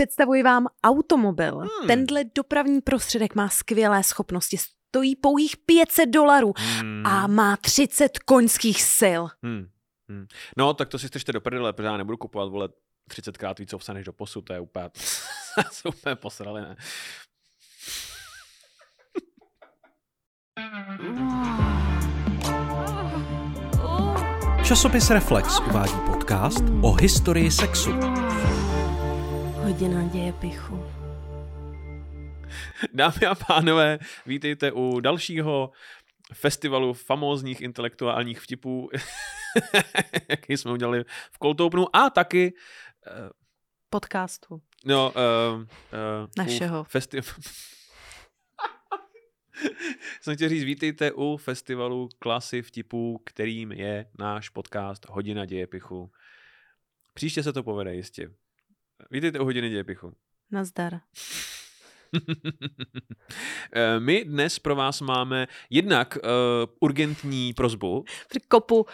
[0.00, 1.58] Představuji vám automobil.
[1.58, 1.86] Hmm.
[1.86, 7.06] Tenhle dopravní prostředek má skvělé schopnosti, stojí pouhých 500 dolarů Hmm.
[7.06, 9.22] a má 30 koňských sil.
[9.42, 9.66] Hmm.
[10.08, 10.26] Hmm.
[10.56, 12.68] No, tak to si střešte do prdele, protože já nebudu kupovat, vole,
[13.10, 14.90] 30krát víc ovsa než do posud, to je úplně,
[15.72, 16.76] jsou úplně posrali, ne?
[24.64, 27.90] Časopis Reflex uvádí podcast o historii sexu.
[29.70, 30.84] Hodina děje pichu.
[32.92, 35.70] Dámy a pánové, vítejte u dalšího
[36.32, 38.90] festivalu famózních intelektuálních vtipů,
[40.28, 42.54] jaký jsme udělali v Koltoupnu a taky
[43.06, 43.30] eh,
[43.90, 44.62] Podcastu.
[44.84, 45.12] no,
[45.52, 45.66] uh, uh,
[46.36, 46.84] Našeho.
[46.84, 47.22] Festi-
[50.20, 56.10] jsem chtěl říct, vítejte u festivalu klasy vtipů, kterým je náš podcast Hodina dějepichu.
[57.14, 58.30] Příště se to povede jistě.
[59.10, 60.12] Vítejte u Hodiny dějepichu.
[60.50, 60.92] Nazdar.
[63.72, 66.30] Eh, My dnes pro vás máme jednak uh,
[66.80, 68.04] urgentní prozbu.
[68.48, 68.86] Kopu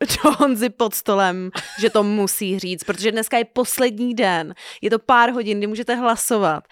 [0.00, 4.54] do Honzy pod stolem, že to musí říct, protože dneska je poslední den.
[4.82, 6.64] Je to pár hodin, kdy můžete hlasovat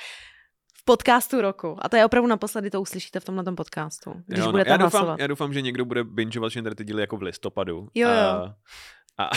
[0.75, 1.77] v podcastu roku.
[1.83, 4.77] A to je opravdu naposledy, to uslyšíte v tomhle podcastu, když Jo, no, budete já,
[4.77, 5.21] doufám, hlasovat.
[5.21, 7.89] já doufám, že někdo bude bingeovat všechny ty díly jako v listopadu.
[7.95, 8.15] Jo, jo.
[8.15, 9.31] A, a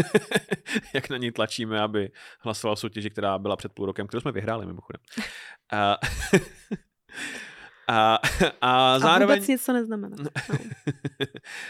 [0.94, 4.66] jak na něj tlačíme, aby hlasoval soutěži, která byla před půl rokem, kterou jsme vyhráli
[4.66, 5.00] mimochodem.
[5.72, 5.98] A,
[7.88, 8.18] a,
[8.60, 9.36] a A zároveň...
[9.36, 10.16] vůbec nic to neznamená.
[10.48, 10.58] No.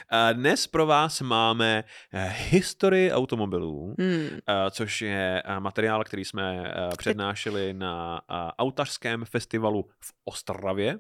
[0.09, 4.29] A dnes pro vás máme eh, historii automobilů, Hmm.
[4.49, 8.21] eh, což je eh, materiál, který jsme přednášeli na
[8.59, 10.99] autařském festivalu v Ostravě.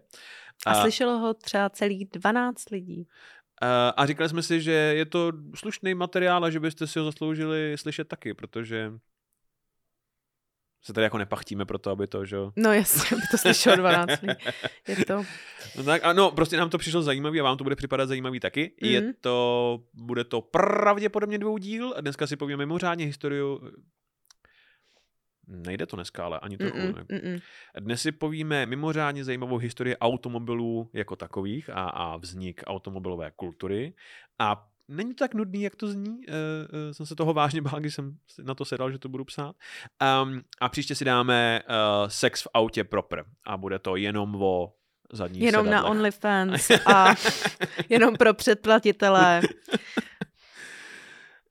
[0.66, 3.08] A slyšelo ho třeba celých 12 lidí.
[3.62, 7.05] Eh, A říkali jsme si, že je to slušný materiál a že byste si ho
[7.05, 8.92] zasloužili slyšet taky, protože
[10.84, 12.52] se tady jako nepachtíme pro to, aby to, že jo.
[12.56, 14.34] No jasně, aby to slyšelo 12 lidí.
[14.88, 15.22] Je to...
[15.77, 18.73] No tak ano, prostě nám to přišlo zajímavý a vám to bude připadat zajímavý taky.
[18.83, 18.89] Mm.
[18.89, 19.12] Je Mhm.
[19.20, 23.70] to, bude to pravděpodobně dvou díl a dneska si povíme mimořádně historiu
[25.47, 26.77] Nejde to dneska, ale ani trochu.
[26.79, 27.41] Mm-mm, mm-mm.
[27.80, 33.95] Dnes si povíme mimořádně zajímavou historii automobilů jako takových a, a vznik automobilové kultury.
[34.39, 36.11] A není to tak nudný, jak to zní.
[36.11, 39.25] Uh, uh, jsem se toho vážně bál, když jsem na to sedal, že to budu
[39.25, 39.57] psát.
[40.23, 43.24] Um, a příště si dáme uh, sex v autě proper.
[43.45, 44.73] A bude to jenom o
[45.13, 45.91] zadních Jenom na sedadlech.
[45.91, 47.14] OnlyFans a
[47.89, 49.42] jenom pro předplatitele.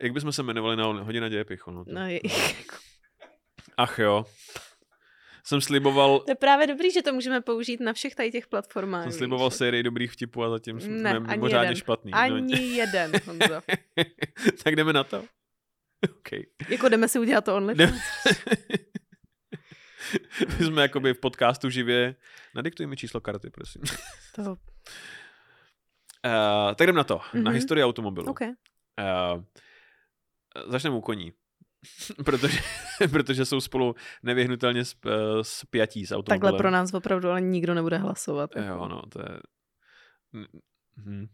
[0.02, 1.72] Jak bychom se jmenovali na hodina dějepichu?
[1.72, 1.92] No, to...
[1.94, 2.20] No, je-
[3.78, 4.26] Ach jo.
[5.44, 9.04] Jsem sliboval, to je právě dobrý, že to můžeme použít na všech tady těch platformách.
[9.04, 9.18] jsem víš.
[9.18, 11.76] sliboval sérii dobrých vtipů a zatím jsme Ne, mimořádně jeden.
[11.76, 12.14] špatný.
[12.14, 13.62] Ani jeden, Honzo.
[14.64, 15.20] tak jdeme na to.
[16.12, 16.30] OK.
[16.70, 17.60] Jako jdeme si udělat to.
[17.60, 17.94] Jdeme...
[20.60, 22.16] My jsme jakoby v podcastu živě.
[22.56, 23.82] Nadiktuj mi číslo karty, prosím.
[24.36, 24.42] To...
[24.42, 24.58] Uh,
[26.76, 27.18] tak jdeme na to.
[27.18, 27.44] Mm-hmm.
[27.44, 27.54] Na Mhm.
[27.54, 28.28] historii automobilu.
[28.32, 28.42] OK.
[28.42, 28.48] Uh,
[30.68, 31.34] začneme u koní.
[32.26, 32.60] protože,
[33.12, 35.12] protože jsou spolu nevyhnutelně sp, eh,
[35.42, 36.42] spjatí s automobilem.
[36.42, 38.52] Takhle pro nás opravdu ale nikdo nebude hlasovat.
[38.56, 39.40] Jo, no, to je...
[40.96, 41.28] Mhm.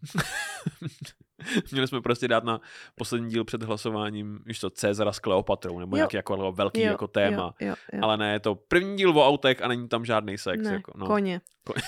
[1.71, 2.61] Měli jsme prostě dát na
[2.95, 5.97] poslední díl před hlasováním, víš co, Cezara s Kleopatrou, nebo Jo.
[5.97, 7.53] nějaký jako velký Jo, jako téma.
[7.61, 7.99] Jo, jo, jo.
[8.03, 10.63] Ale ne, je to první díl o autech a není tam žádný sex.
[10.63, 11.05] ne, jako, no.
[11.05, 11.41] koně.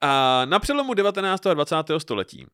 [0.00, 1.46] A na přelomu 19.
[1.46, 1.76] a 20.
[1.98, 2.46] století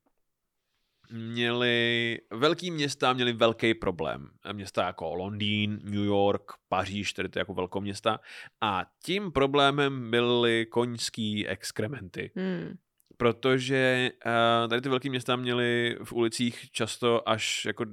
[1.15, 4.29] měli velký města měli velký problém.
[4.53, 8.21] Města jako Londýn, New York, Paříž, tedy to jako velkoměsta.
[8.61, 12.31] A tím problémem byly koňský exkrementy.
[12.37, 12.75] Hmm.
[13.17, 17.85] Protože uh, tady ty velké města měly v ulicích často až jako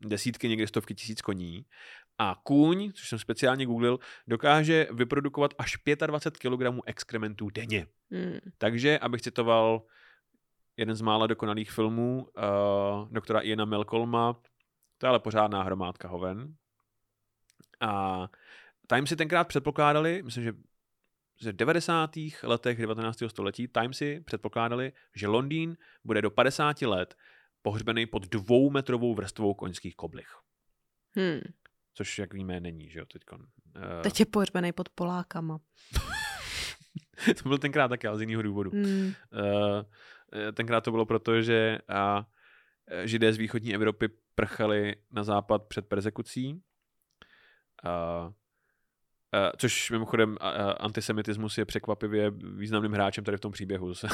[0.00, 1.66] desítky, někdy stovky tisíc koní.
[2.18, 5.76] A kůň, což jsem speciálně googlil, dokáže vyprodukovat až
[6.06, 7.86] 25 kg exkrementů denně.
[8.10, 8.38] Hmm.
[8.58, 9.82] Takže, abych citoval
[10.76, 14.32] jeden z mála dokonalých filmů uh, doktora Iana Melcolma,
[14.98, 16.54] to je ale pořádná hromádka hoven.
[17.80, 18.26] A
[18.86, 20.52] Time si tenkrát předpokládali, myslím, že
[21.40, 22.10] že v 90.
[22.42, 23.18] letech 19.
[23.26, 27.14] století Time si předpokládali, že Londýn bude do 50 let
[27.62, 30.28] pohřbený pod dvoumetrovou vrstvou koňských koblich.
[31.16, 31.40] Hmm.
[31.94, 33.40] Což, jak víme, není, že jo, teďkon.
[33.40, 35.60] Uh, Teď je pohřbený pod Polákama.
[37.42, 38.70] to byl tenkrát taky, ale z jiného důvodu.
[38.70, 39.06] Hmm.
[39.06, 39.82] Uh,
[40.52, 42.24] tenkrát to bylo proto, že uh,
[43.04, 46.52] židé z východní Evropy prchali na západ před persekucí.
[47.84, 48.32] Uh,
[49.34, 50.36] Uh, což mimochodem uh,
[50.80, 53.88] antisemitismus je překvapivě významným hráčem tady v tom příběhu.
[53.88, 54.08] To se,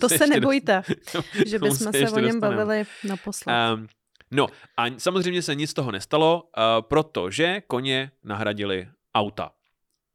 [0.00, 0.82] To se nebojte,
[1.14, 2.56] dost, že bychom se ještě o něm dostaneme.
[2.56, 3.54] bavili naposled.
[3.74, 3.86] Um,
[4.30, 4.46] No
[4.76, 9.50] a samozřejmě se nic z toho nestalo, uh, protože koně nahradili auta.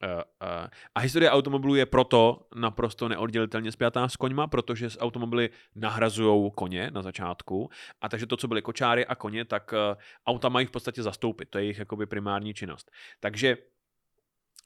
[0.04, 5.50] Uh, uh, a historie automobilů je proto naprosto neoddělitelně spjatá s koňma, protože s automobily
[5.76, 7.70] nahrazují koně na začátku.
[8.02, 11.50] A takže to, co byly kočáry a koně, tak uh, auta mají v podstatě zastoupit.
[11.50, 12.92] To je jejich jakoby primární činnost.
[13.20, 13.58] Takže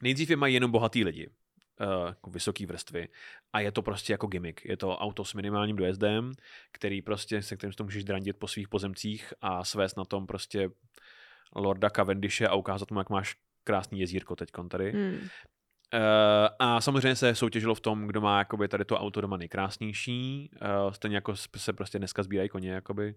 [0.01, 1.29] nejdřív je mají jenom bohatý lidi,
[2.05, 3.07] jako vysoký vrstvy
[3.53, 4.65] a je to prostě jako gimmick.
[4.65, 6.31] Je to auto s minimálním dojezdem,
[6.71, 10.69] který prostě, se kterým to můžeš drandit po svých pozemcích a svést na tom prostě
[11.55, 14.91] Lorda Cavendishe a ukázat mu, jak máš krásný jezírko teď tady.
[14.91, 15.19] Hmm.
[15.93, 15.99] Uh,
[16.59, 20.49] a samozřejmě se soutěžilo v tom, kdo má jakoby tady to auto doma nejkrásnější.
[20.61, 23.15] Uh, stejně jako se prostě dneska sbírají koně, jakoby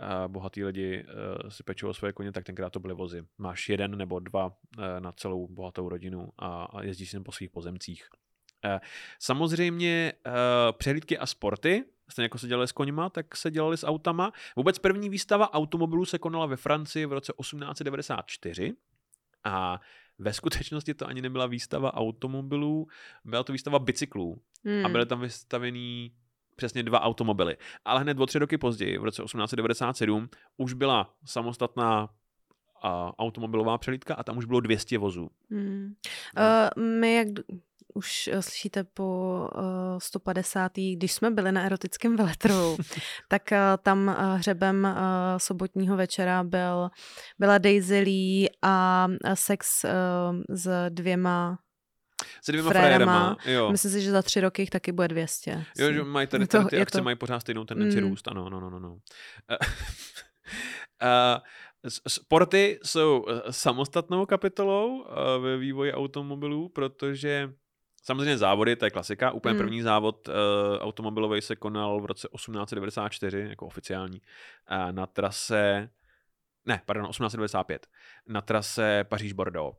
[0.00, 3.22] uh, bohatý lidi uh, si pečou o svoje koně, tak tenkrát to byly vozy.
[3.38, 4.52] Máš jeden nebo dva uh,
[4.98, 8.08] na celou bohatou rodinu a, a jezdíš si po svých pozemcích.
[8.64, 8.78] Uh,
[9.18, 10.32] samozřejmě uh,
[10.72, 14.32] přehlídky a sporty, stejně jako se dělali s koňma, tak se dělali s autama.
[14.56, 18.72] Vůbec první výstava automobilů se konala ve Francii v roce 1894
[19.44, 19.80] a
[20.18, 22.86] ve skutečnosti to ani nebyla výstava automobilů,
[23.24, 24.42] byla to výstava bicyklů.
[24.64, 24.86] Hmm.
[24.86, 26.12] A byly tam vystavený
[26.56, 27.56] přesně dva automobily.
[27.84, 32.08] Ale hned o tři roky později, v roce 1897, už byla samostatná
[32.82, 35.30] a automobilová přelídka a tam už bylo 200 vozů.
[35.50, 35.94] Hmm.
[36.76, 37.28] Uh, my, jak
[37.94, 40.72] už uh, slyšíte po uh, 150.
[40.96, 42.76] když jsme byli na erotickém veletrhu,
[43.28, 44.88] tak uh, tam hřebem
[45.36, 46.90] sobotního večera byl,
[47.38, 49.84] byla Daisy Lee a sex
[50.48, 51.58] s dvěma
[52.42, 53.36] se dvěma frérama.
[53.44, 53.72] jo.
[53.72, 55.64] Myslím si, že za tři roky jich taky bude 200.
[55.78, 57.04] Jo, že mají tady, tady ty akce to...
[57.04, 58.08] mají pořád stejnou tendenci mm.
[58.08, 58.90] růst, ano, no, no, no, no.
[61.02, 61.38] uh,
[62.08, 65.04] sporty jsou eh, samostatnou kapitolou
[65.40, 67.50] ve vývoji automobilů, protože
[68.04, 69.30] Samozřejmě závody, to je klasika.
[69.30, 69.58] Úplně hmm.
[69.58, 70.34] první závod uh,
[70.78, 74.20] automobilový se konal v roce 1894, jako oficiální,
[74.70, 75.90] uh, na trase,
[76.66, 77.86] ne, pardon, 1895,
[78.26, 79.76] na trase Paříž-Bordeaux.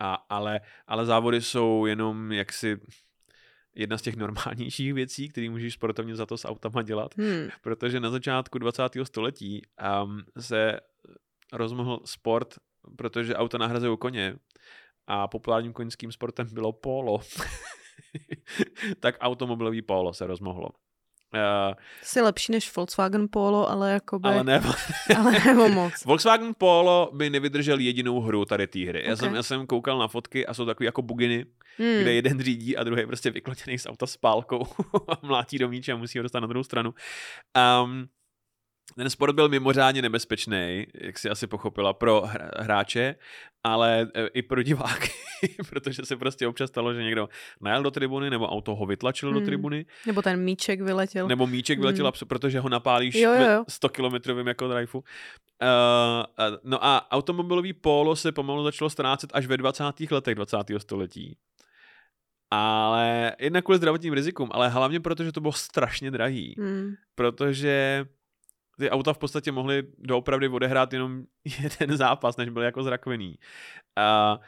[0.00, 2.80] A, ale, ale závody jsou jenom jaksi
[3.74, 7.48] jedna z těch normálnějších věcí, které můžeš sportovně za to s autama dělat, hmm.
[7.62, 8.82] protože na začátku 20.
[9.02, 9.62] století
[10.04, 10.80] um, se
[11.52, 12.54] rozmohl sport,
[12.96, 14.36] protože auta nahrazují koně
[15.06, 17.20] a populárním koňským sportem bylo polo.
[19.00, 20.68] tak automobilový polo se rozmohlo.
[21.34, 24.28] Uh, Jsi lepší než Volkswagen Polo, ale jako by...
[24.28, 24.62] Ale ne,
[25.18, 26.04] ale nebo moc.
[26.04, 29.00] Volkswagen Polo by nevydržel jedinou hru tady té hry.
[29.00, 29.10] Okay.
[29.10, 31.46] Já, jsem, já jsem koukal na fotky a jsou takový jako buginy,
[31.78, 32.00] hmm.
[32.00, 34.66] kde jeden řídí a druhý je prostě vyklotěný z auta s pálkou
[35.08, 36.94] a mlátí do míče a musí ho dostat na druhou stranu.
[37.84, 38.08] Um,
[38.96, 42.22] ten sport byl mimořádně nebezpečný, jak si asi pochopila, pro
[42.56, 43.14] hráče,
[43.64, 45.10] ale e, i pro diváky,
[45.70, 47.28] protože se prostě občas stalo, že někdo
[47.60, 49.40] najel do tribuny, nebo auto ho vytlačil hmm.
[49.40, 49.86] do tribuny.
[50.06, 51.28] Nebo ten míček vyletěl.
[51.28, 52.28] Nebo míček vyletěl, hmm.
[52.28, 53.64] protože ho napálíš jo, jo, jo.
[53.68, 54.98] 100 kilometrovým jako driveu.
[54.98, 59.84] Uh, no a automobilový polo se pomalu začalo ztrácet až ve 20.
[60.10, 60.56] letech 20.
[60.78, 61.36] století.
[62.50, 66.54] Ale jednak kvůli zdravotním rizikům, ale hlavně proto, že to bylo strašně drahý.
[66.58, 66.94] Hmm.
[67.14, 68.04] Protože
[68.78, 71.22] ty auta v podstatě mohly doopravdy odehrát jenom
[71.62, 73.34] jeden zápas, než byl jako zrakvený.
[73.96, 74.38] A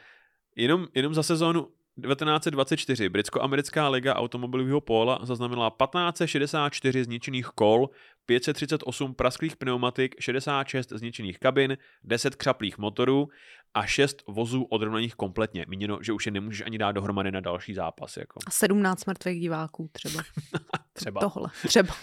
[0.55, 1.67] jenom, jenom za sezónu
[2.01, 7.89] 1924 Britsko-americká liga automobilového póla zaznamenala 1564 zničených kol,
[8.25, 13.27] 538 prasklých pneumatik, 66 zničených kabin, 10 křaplých motorů
[13.73, 15.65] a 6 vozů odrovnaných kompletně.
[15.67, 18.17] Míněno, že už je nemůžeš ani dát dohromady na další zápas.
[18.17, 18.39] Jako.
[18.47, 20.23] A 17 mrtvých diváků třeba.
[20.93, 21.21] třeba.
[21.21, 21.93] Tohle, třeba.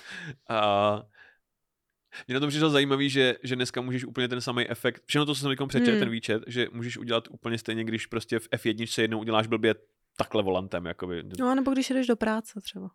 [0.50, 1.00] Uh,
[2.28, 5.34] mě na tom přišlo zajímavý, že, že dneska můžeš úplně ten samý efekt, všechno to,
[5.34, 5.98] co jsem říkal přečet, hmm.
[5.98, 9.74] ten výčet, že můžeš udělat úplně stejně, když prostě v F1 jednou uděláš blbě
[10.16, 10.86] takhle volantem.
[10.86, 11.22] Jakoby.
[11.38, 12.90] No, nebo když jdeš do práce třeba.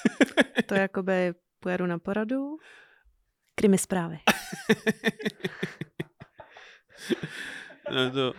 [0.66, 2.56] to je jakoby pojedu na poradu,
[3.54, 4.18] krimi zprávy.
[7.92, 8.32] no to,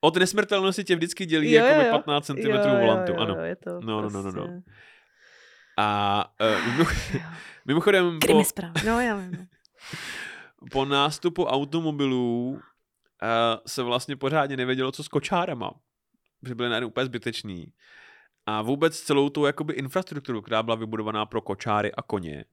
[0.00, 3.12] od nesmrtelnosti tě vždycky dělí jo, jako 15 cm jo, volantu.
[3.12, 3.44] Jo, jo, ano.
[3.44, 4.18] Je to no, prostě...
[4.18, 4.62] no, no, no, no.
[5.78, 6.32] A
[6.80, 6.86] uh,
[7.64, 8.18] mimochodem...
[8.20, 8.44] Krimi po...
[8.44, 8.80] zprávy.
[8.86, 9.48] No, já vím.
[10.70, 12.58] Po nástupu automobilů uh,
[13.66, 15.70] se vlastně pořádně nevědělo, co s kočárama.
[16.46, 17.72] Že byly najednou úplně zbytečný.
[18.46, 22.44] A vůbec celou tu jakoby infrastrukturu, která byla vybudovaná pro kočáry a koně.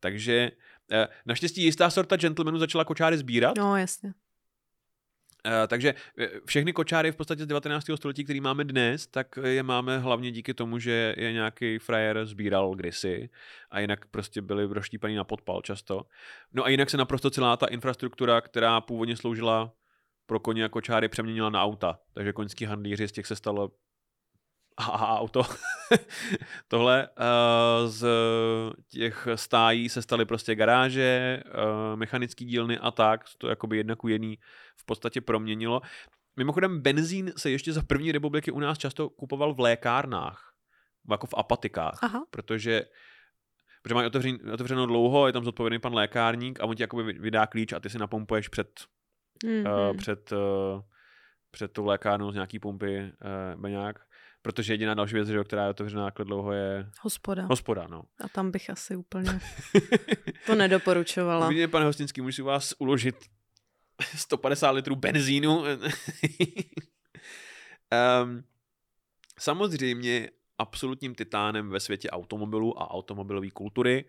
[0.00, 0.50] Takže
[0.92, 3.56] uh, naštěstí jistá sorta gentlemanů začala kočáry sbírat.
[3.56, 4.14] No, jasně.
[5.46, 5.94] Uh, takže
[6.44, 7.86] všechny kočáry v podstatě z 19.
[7.94, 12.74] století, který máme dnes, tak je máme hlavně díky tomu, že je nějaký frajer sbíral
[12.74, 13.30] kdysi
[13.70, 16.02] a jinak prostě byli roštípaný na podpal často.
[16.52, 19.72] No a jinak se naprosto celá ta infrastruktura, která původně sloužila
[20.26, 21.98] pro koně a kočáry, přeměnila na auta.
[22.14, 23.70] Takže koňský handlíři z těch se stalo
[24.76, 25.42] a auto.
[26.68, 28.06] Tohle uh, z
[28.88, 33.24] těch stájí se staly prostě garáže, uh, mechanické dílny a tak.
[33.38, 34.38] To jakoby jedna ku jedný
[34.76, 35.80] v podstatě proměnilo.
[36.36, 40.52] Mimochodem benzín se ještě za první republiky u nás často kupoval v lékárnách,
[41.10, 42.26] jako v apatikách, Aha.
[42.30, 42.84] protože
[43.82, 47.46] protože mají otevřen, otevřeno dlouho, je tam zodpovědný pan lékárník a on ti jakoby vydá
[47.46, 48.80] klíč a ty si napumpuješ před,
[49.44, 49.90] Mm-hmm.
[49.90, 50.80] uh, před, uh,
[51.50, 53.98] před tou lékárnou z nějaký pumpy uh, baňák.
[54.46, 57.42] Protože jediná další věc, že, která je otevřená takhle dlouho, je Hospoda.
[57.42, 57.86] hospoda.
[57.90, 58.02] No.
[58.20, 59.40] A tam bych asi úplně
[60.46, 61.48] to nedoporučovala.
[61.48, 63.16] Vidíte, pane Hostinský, můžu vás uložit
[64.16, 65.58] 150 litrů benzínu.
[65.58, 65.66] um,
[69.38, 74.04] samozřejmě absolutním titánem ve světě automobilů a automobilové kultury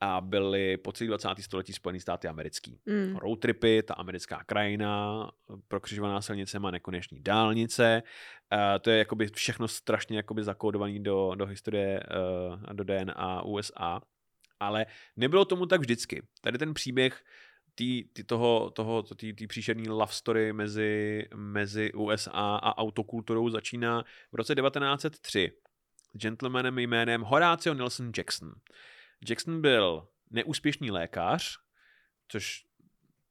[0.00, 1.28] a byly po celý 20.
[1.40, 2.80] století Spojené státy americký.
[2.86, 3.16] Mm.
[3.16, 5.30] Road tripy, ta americká krajina,
[5.68, 8.02] prokřižovaná silnicema, nekoneční dálnice,
[8.52, 14.00] uh, to je jakoby všechno strašně jakoby zakódované do, do historie uh, do DNA USA.
[14.60, 14.86] Ale
[15.16, 16.22] nebylo tomu tak vždycky.
[16.40, 17.22] Tady ten příběh
[17.74, 24.04] tý, tý toho, toho, tý, tý příšerný love story mezi, mezi USA a autokulturou začíná
[24.32, 25.52] v roce 1903
[26.14, 28.52] s gentlemanem jménem Horatio Nelson Jackson.
[29.28, 31.58] Jackson byl neúspěšný lékař,
[32.28, 32.66] což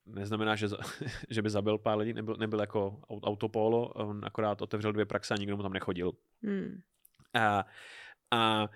[0.06, 0.78] neznamená, že, za,
[1.30, 5.38] že by zabil pár lidí, nebyl, nebyl jako autopolo, on akorát otevřel dvě praxe a
[5.38, 6.12] nikdo mu tam nechodil.
[6.42, 6.82] Mm.
[7.34, 7.66] A,
[8.32, 8.68] a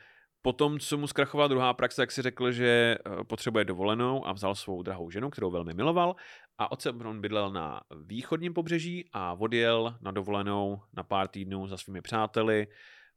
[0.42, 4.56] potom, co mu zkrachovala druhá praxe, tak si řekl, že eh, potřebuje dovolenou a vzal
[4.56, 6.16] svou drahou ženu, kterou velmi miloval
[6.58, 11.78] a otce on bydlel na východním pobřeží a odjel na dovolenou na pár týdnů za
[11.78, 12.68] svými přáteli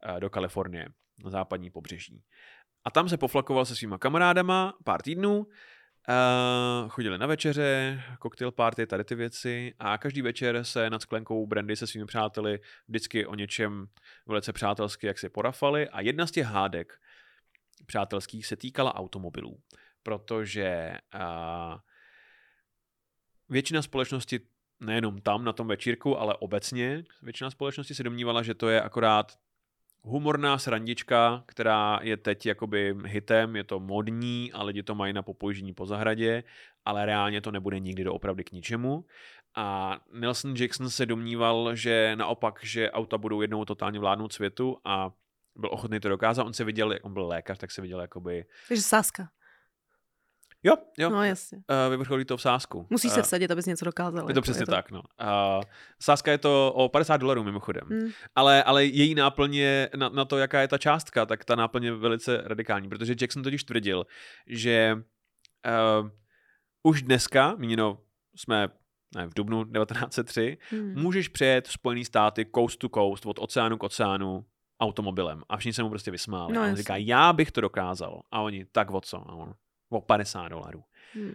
[0.03, 0.89] eh, do Kalifornie,
[1.25, 2.23] na západní pobřeží.
[2.85, 5.47] A tam se poflakoval se svýma kamarádama pár týdnů,
[6.09, 11.47] Uh, chodili na večeře, cocktail party, tady ty věci a každý večer se nad sklenkou
[11.47, 13.87] brandy se svými přáteli vždycky o něčem
[14.27, 17.01] velice přátelsky jak si porafali a jedna z těch hádek
[17.87, 19.61] přátelských se týkala automobilů,
[20.03, 21.79] protože uh,
[23.49, 24.41] většina společnosti
[24.81, 29.33] nejenom tam na tom večírku, ale obecně většina společnosti se domnívala, že to je akorát
[30.05, 35.23] humorná srandička, která je teď jakoby hitem, je to modní a lidi to mají na
[35.23, 36.45] popojžení po zahradě,
[36.85, 39.05] ale reálně to nebude nikdy doopravdy k ničemu.
[39.57, 45.11] A Nelson Jackson se domníval, že naopak, že auta budou jednou totálně vládnout světu a
[45.57, 46.45] byl ochotný to dokázat.
[46.45, 48.45] On se viděl, jak on byl lékař, tak se viděl jakoby...
[48.69, 49.29] Takže sáska.
[50.67, 51.59] Jo, jo, No jasně.
[51.59, 52.87] uh, vyvrcholí to v sásku.
[52.91, 54.29] Musíš se Eh, vsadit, abys něco dokázal.
[54.29, 55.03] Je to přesně tak, no.
[55.23, 55.63] Uh,
[56.03, 57.85] sázka je to o 50 dolarů mimochodem.
[57.89, 58.09] Mm.
[58.35, 61.85] Ale, ale její náplň je na, na to, jaká je ta částka, tak ta náplň
[61.85, 64.07] je velice radikální, protože Jackson totiž tvrdil,
[64.47, 64.97] že
[66.03, 66.09] uh,
[66.83, 67.99] už dneska, míněno
[68.37, 68.69] jsme
[69.17, 71.03] ne, v dubnu 1903, Mm.
[71.03, 74.45] můžeš přejet Spojený státy coast to coast, od oceánu k oceánu
[74.81, 75.43] automobilem.
[75.49, 76.53] A všichni se mu prostě vysmáli.
[76.53, 76.83] No, a on jasně.
[76.83, 78.21] říká, já bych to dokázal.
[78.31, 79.17] A oni, tak o co?
[79.31, 79.55] A on,
[79.89, 80.85] o 50 dolarů.
[81.15, 81.35] Mm.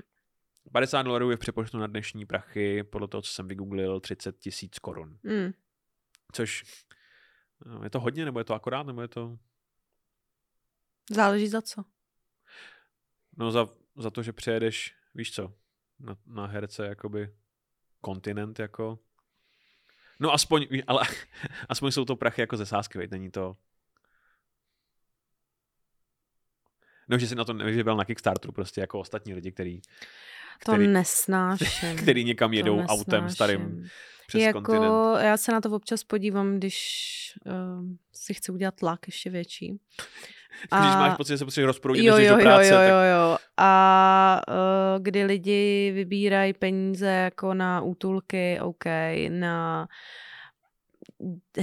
[0.71, 4.79] 50 dolarů je v přepočtu na dnešní prachy, podle toho, co jsem vygooglil, 30 tisíc
[4.79, 5.19] korun.
[5.23, 5.51] Mm.
[6.31, 6.63] Což
[7.65, 9.37] no, je to hodně, nebo je to akorát, nebo je to
[11.11, 11.85] Záleží za co.
[13.37, 15.53] no za, za to, že přejedeš, víš co,
[15.99, 17.35] na, na herce jakoby
[18.01, 18.99] kontinent jako
[20.19, 21.01] no aspoň, ale
[21.69, 23.57] aspoň jsou to prachy jako ze sásky, veď, není to
[27.09, 29.81] No, že si na to nevyžebal na Kickstarteru, prostě jako ostatní lidi, který,
[30.65, 31.97] To který, nesnáším.
[31.97, 33.89] který někam To jedou autem starým nesnáším.
[34.27, 34.93] přes jako, kontinent.
[35.25, 39.79] já se na to občas podívám, když uh, si chci udělat tlak ještě větší.
[40.61, 42.95] Když máš pocit, že se potřebuješ rozproudit, jo, jo, do jo, práce, jo, tak jo,
[42.95, 43.37] jo.
[43.57, 48.85] A uh, kdy lidi vybírají peníze jako na útulky, OK,
[49.29, 49.87] na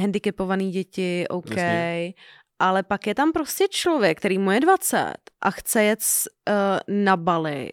[0.00, 2.12] handicapované děti, OK, Jasně.
[2.58, 6.00] Ale pak je tam prostě člověk, který mu je 20 a chce jet
[6.48, 6.54] uh,
[6.88, 7.70] na Bali,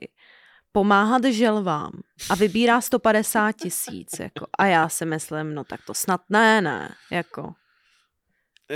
[0.72, 1.92] pomáhat želvám
[2.30, 4.48] a vybírá 150 tisíc, jako.
[4.58, 7.54] A já si myslím, no tak to snad ne, ne, jako.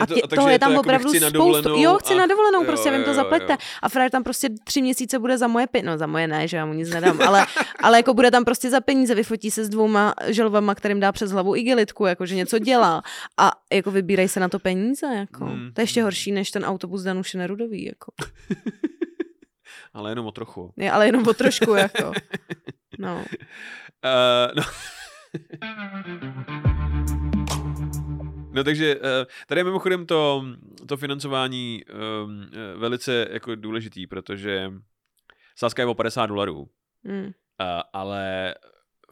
[0.01, 1.69] A to- tě, takže toho je tam to opravdu chci spoustu.
[1.77, 3.51] Jo, chci a- na dovolenou, prostě jo, to jo, zaplaťte.
[3.53, 3.57] jo.
[3.81, 5.87] A frajer tam prostě tři měsíce bude za moje peníze.
[5.91, 7.45] No za moje ne, že já mu nic nedám, ale,
[7.83, 11.31] ale jako bude tam prostě za peníze, vyfotí se s dvouma želvama, kterým dá přes
[11.31, 13.03] hlavu igelitku, jako že něco dělá.
[13.37, 15.45] A jako vybírají se na to peníze, jako.
[15.45, 15.71] Hmm.
[15.73, 18.11] To je ještě horší, než ten autobus Danuše Nerudový, jako.
[19.93, 20.73] Ale jenom o trochu.
[20.77, 22.11] Je, ale jenom o trošku, jako.
[22.99, 23.15] No.
[24.05, 24.63] Uh, no.
[28.57, 29.01] No takže uh,
[29.47, 30.45] tady je mimochodem to,
[30.87, 34.73] to financování um, uh, velice jako důležitý, protože
[35.55, 36.69] sázka je o 50 dolarů,
[37.03, 37.31] Mm.
[37.93, 38.55] ale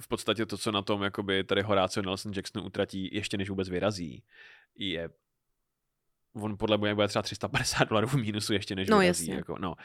[0.01, 3.69] v podstatě to, co na tom jakoby tady Horatio Nelson Jackson utratí ještě než vůbec
[3.69, 4.23] vyrazí,
[4.75, 5.09] je
[6.35, 9.35] on podle mě bude třeba 350 dolarů v mínusu ještě než No, vyrazí, jasně.
[9.35, 9.75] Jako, no.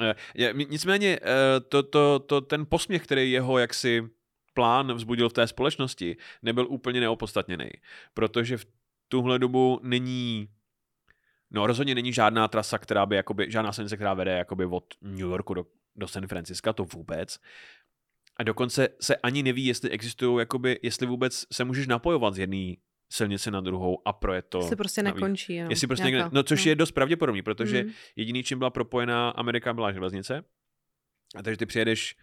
[0.00, 4.08] Eh, je, nicméně eh, to, to, to, ten posměch, který jeho jaksi
[4.54, 7.70] plán vzbudil v té společnosti, nebyl úplně neopodstatněný,
[8.14, 8.66] protože v
[9.08, 10.48] tuhle dobu není
[11.50, 15.18] No rozhodně není žádná trasa, která by jakoby, žádná silnice, která vede jakoby od New
[15.18, 17.38] Yorku do, do San Francisca, to vůbec.
[18.36, 22.74] A dokonce se ani neví, jestli existují, jakoby, jestli vůbec se můžeš napojovat z jedné
[23.12, 24.62] silnice na druhou a projet to.
[24.62, 25.16] Se prostě navíc.
[25.16, 25.54] nekončí.
[25.54, 25.70] Jenom.
[25.70, 27.90] Jestli prostě Nějaká- někde, no což je dost pravděpodobný, protože Mm.
[28.16, 30.44] jediný, čím byla propojená Amerika, byla železnice.
[31.36, 32.16] A takže ty přijedeš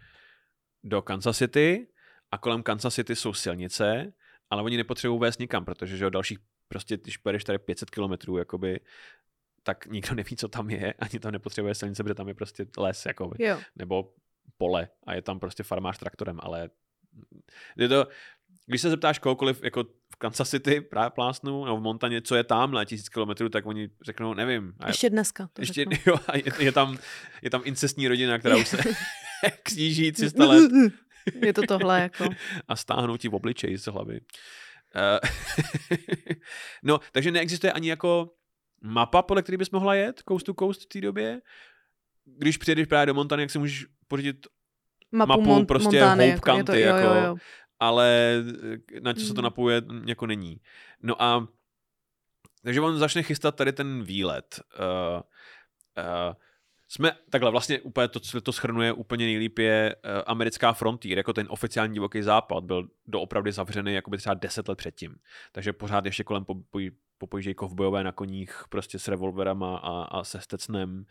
[0.83, 1.87] do Kansas City
[2.31, 4.13] a kolem Kansas City jsou silnice,
[4.49, 8.37] ale oni nepotřebují vést nikam, protože že jo, dalších, prostě když pojedeš tady 500 kilometrů,
[8.37, 8.79] jakoby,
[9.63, 13.05] tak nikdo neví, co tam je, ani tam nepotřebuje silnice, protože tam je prostě les,
[13.05, 13.59] jakoby, Jo.
[13.75, 14.13] nebo
[14.57, 16.69] pole a je tam prostě farmář traktorem, ale
[17.77, 18.07] je to,
[18.65, 22.43] když se zeptáš kohokoliv jako v Kansas City právě plásnu, nebo v Montaně, co je
[22.43, 24.73] tam na tisíc kilometrů, tak oni řeknou, nevím.
[24.79, 25.49] A Ještě dneska.
[25.53, 26.97] To ještě, jo, a je, je, tam,
[27.41, 28.77] je tam incestní rodina, která už se
[29.63, 30.71] kříží 300 let
[31.41, 32.25] Je to tohle jako.
[32.67, 34.19] a stáhnou ti v obličeji z hlavy.
[34.95, 35.19] Eh,
[36.83, 38.29] no, takže neexistuje ani jako
[38.81, 41.41] mapa, podle který bys mohla jet coast to coast v té době.
[42.25, 44.47] Když přijedeš právě do Montany, jak si můžeš pořídit,
[45.11, 47.35] Mapu, Mapu Mon- prostě Montány, houp jako, to, kanty, jo, jo, jako- jo.
[47.79, 48.35] ale
[48.95, 49.43] eh, na co se to Mm.
[49.43, 50.61] napojuje, jako není.
[51.03, 51.47] No a
[52.63, 54.59] takže on začne chystat tady ten výlet.
[54.79, 55.21] Uh,
[55.97, 56.33] uh,
[56.87, 61.33] jsme, takhle vlastně úplně to, co to schrnuje úplně nejlíp je uh, americká frontier, jako
[61.33, 65.15] ten oficiální divoký západ byl doopravdy zavřený jakoby třeba 10 let předtím.
[65.51, 66.79] Takže pořád ještě kolem po, po,
[67.17, 71.05] popojíždějí kovbojové na koních prostě s revolverama a, a se stecnem.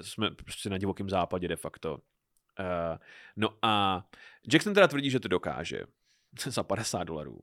[0.00, 1.94] Jsme prostě na divokém západě de facto.
[1.94, 2.98] Uh,
[3.36, 4.04] no a
[4.52, 5.82] Jackson teda tvrdí, že to dokáže
[6.46, 7.40] za 50 dolarů.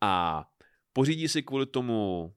[0.00, 0.44] A
[0.92, 2.34] pořídí si kvůli tomu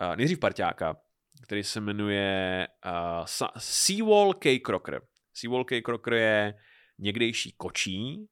[0.00, 0.96] uh, nejdřív parťáka,
[1.42, 3.26] který se jmenuje uh,
[3.58, 4.60] Seawall K.
[4.60, 5.02] Crocker.
[5.34, 5.82] Seawall K.
[5.82, 6.54] Crocker je
[6.98, 8.28] někdejší kočí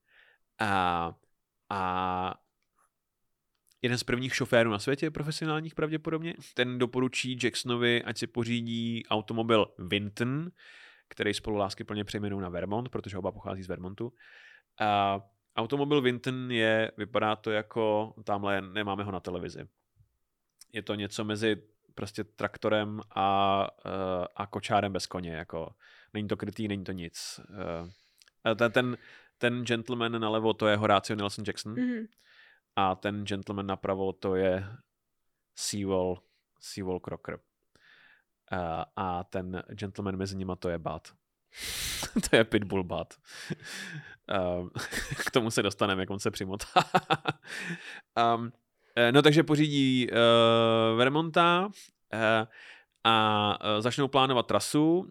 [0.59, 1.13] a,
[1.69, 2.35] a
[3.83, 6.35] jeden z prvních šoférů na světě, profesionálních pravděpodobně.
[6.55, 10.51] Ten doporučí Jacksonovi, ať si pořídí automobil Vinton,
[11.09, 14.13] který spolu lásky plně přejmenou na Vermont, protože oba pochází z Vermontu.
[14.81, 15.21] A
[15.57, 19.69] automobil Vinton je, vypadá to jako, tamhle nemáme ho na televizi.
[20.73, 21.63] Je to něco mezi
[22.01, 25.33] prostě traktorem a, uh, a kočárem bez koně.
[25.33, 25.75] Jako.
[26.15, 27.41] Není to krytý, není to nic.
[27.51, 28.97] Uh, ten, ten,
[29.39, 32.07] ten gentleman nalevo, to je Horatio Nelson Jackson Mhm.
[32.77, 34.65] a ten gentleman napravo, to je
[35.55, 36.23] Seawall,
[36.61, 37.39] Seawall Crocker.
[38.53, 41.13] Uh, a ten gentleman mezi nimi, to je Bat.
[42.31, 43.15] to je Pitbull Bat.
[45.27, 46.67] k tomu se dostaneme, jak on se přimotá.
[48.37, 48.60] um, eh,
[49.13, 51.71] no takže pořídí uh, Vermonta uh,
[53.05, 54.99] a uh, začnou plánovat trasu.
[54.99, 55.09] Uh,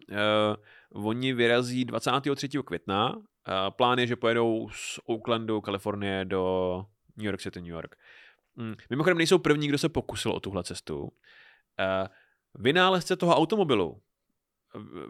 [1.06, 2.50] oni vyrazí 23.
[2.66, 3.16] května.
[3.16, 3.24] Uh,
[3.70, 6.86] plán je, že pojedou z Oaklandu, Kalifornie do
[7.18, 7.96] New York City, New York.
[8.56, 8.76] Mm.
[8.90, 11.02] Mimochodem nejsou první, kdo se pokusil o tuhle cestu.
[11.02, 11.10] Uh,
[12.56, 14.02] vynálezce toho automobilu,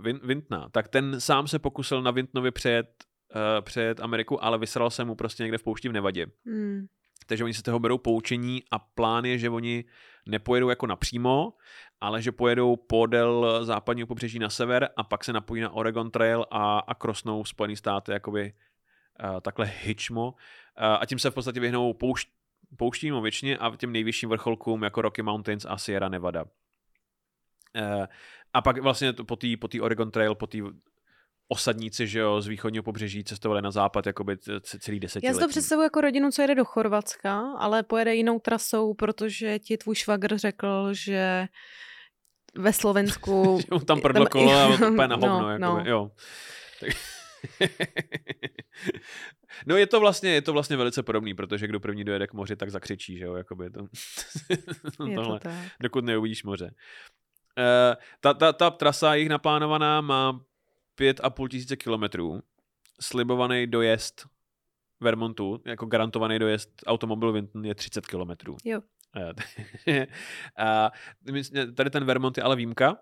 [0.02, 2.88] Vin, Vintna, tak ten sám se pokusil na Vintnově přejet,
[3.36, 6.28] uh, přejet Ameriku, ale vysral se mu prostě někde v poušti v Nevadě.
[6.46, 6.86] Mm.
[7.30, 9.86] Takže oni se toho berou poučení a plán je, že oni
[10.26, 11.54] nepojedou jako napřímo,
[12.02, 16.46] ale že pojedou podél západního pobřeží na sever a pak se napojí na Oregon Trail
[16.52, 18.54] a, a krosnou Spojený státy jakoby
[19.24, 20.34] uh, takhle hitchmo uh,
[21.00, 22.30] a tím se v podstatě vyhnou poušť,
[22.78, 26.44] pouštím většině a těm nejvyšším vrcholkům jako Rocky Mountains a Sierra Nevada.
[26.44, 28.06] Uh,
[28.54, 30.58] a pak vlastně po té po Oregon Trail, po té
[31.52, 34.38] osadníci, že jo, z východního pobřeží cestovali na západ jakoby
[34.80, 35.26] celý desetiletí.
[35.28, 39.60] Já si to představuji jako rodinu, co jede do Chorvatska, ale pojede jinou trasou, protože
[39.60, 41.48] ti tvůj švagr řekl, že
[42.58, 43.60] ve Slovensku...
[43.80, 45.42] Že tam prdlo kolo a úplně na hovno.
[45.42, 45.84] No, jako, no.
[45.86, 46.12] Jo.
[46.80, 46.90] Tak...
[49.68, 52.56] no je to vlastně, je to vlastně velice podobný, protože kdo první dojede k moři,
[52.56, 53.80] tak zakřičí, že jo, jakoby to,
[55.10, 55.54] Je tohle, to tak.
[55.82, 56.74] dokud neuvidíš moře.
[57.58, 60.40] Uh, ta, ta, ta trasa jich naplánovaná má
[61.00, 62.42] pět a půl tisíce kilometrů.
[63.02, 64.28] Slibovaný dojezd
[65.02, 68.58] Vermontu, jako garantovaný dojezd automobil Vinton je 30 kilometrů.
[68.66, 68.82] Jo.
[69.88, 70.08] Eh,
[70.58, 70.92] a
[71.76, 72.98] tady ten Vermont je ale výjimka,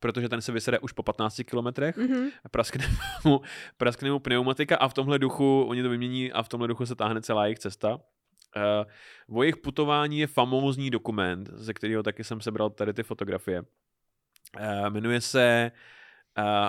[0.00, 2.28] protože ten se vysede už po 15 kilometrech Mhm.
[2.50, 2.84] praskne
[3.24, 3.40] mu,
[3.76, 6.94] praskne mu pneumatika a v tomhle duchu, oni to vymění a v tomhle duchu se
[6.94, 8.00] táhne celá jejich cesta.
[9.28, 13.62] Uh, o jejich putování je famózní dokument, ze kterého taky jsem sebral tady ty fotografie.
[13.62, 15.78] Uh, jmenuje se uh,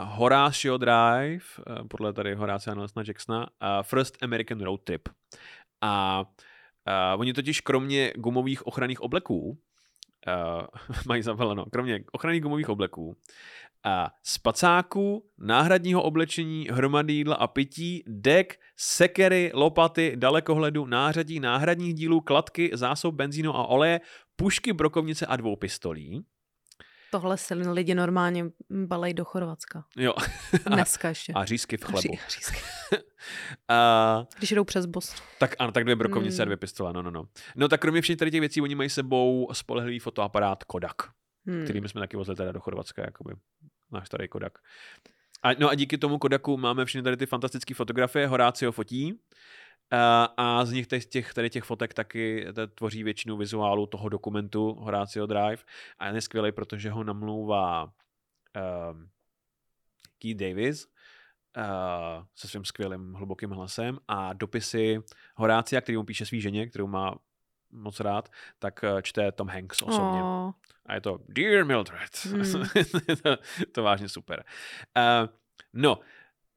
[0.03, 3.47] Horatio Drive, uh, podle tady Horacia Nelsona Jacksona, uh,
[3.83, 5.09] First American Road Trip.
[5.81, 6.23] A
[7.13, 9.55] uh, oni totiž kromě gumových ochranných obleků uh,
[10.27, 13.17] uh, mají zaveleno, kromě ochranných gumových obleků,
[13.83, 22.21] a spacáků, náhradního oblečení, hromady jídla a pití, dek, sekery, lopaty, dalekohledu, nářadí, náhradních dílů,
[22.21, 24.01] kladky, zásob benzínu a oleje,
[24.35, 26.25] pušky, brokovnice a dvou pistolí.
[27.11, 29.85] Tohle se lidi normálně balej do Chorvatska.
[29.97, 30.13] Jo.
[30.67, 31.33] Dneska ještě.
[31.33, 31.99] A řízky v chlebu.
[31.99, 32.57] Ří- řízky.
[33.67, 35.15] A, Když jdou přes Bos.
[35.39, 36.47] tak ano, tak dvě brokovnice a Hmm.
[36.47, 37.25] dvě pistole, no, no, no.
[37.55, 40.95] No tak kromě všech tady těch věcí, oni mají sebou spolehlivý fotoaparát Kodak.
[41.45, 41.63] Hmm.
[41.63, 43.33] který my jsme taky vozili teda do Chorvatska, jakoby
[43.91, 44.57] náš starý Kodak.
[45.43, 49.19] A, no a díky tomu Kodaku máme všechny tady ty fantastické fotografie, Horácio fotí
[49.91, 54.09] a, a z nich těch, těch, tady těch fotek taky to tvoří většinu vizuálu toho
[54.09, 55.63] dokumentu Horácio Drive
[55.99, 59.09] a je skvělý, protože ho namlouvá um,
[60.19, 60.87] Keith Davis
[61.57, 64.99] uh, se svým skvělým hlubokým hlasem a dopisy
[65.35, 67.15] Horácia, který mu píše svý ženě, kterou má
[67.71, 70.23] moc rád, tak eh, čte Tom Hanks osobně.
[70.23, 70.51] Oh,
[70.85, 72.25] A je to Dear Mildred.
[72.25, 72.43] Hmm.
[73.23, 73.37] to,
[73.71, 74.43] to vážně super.
[74.97, 75.29] Uh,
[75.73, 75.99] no,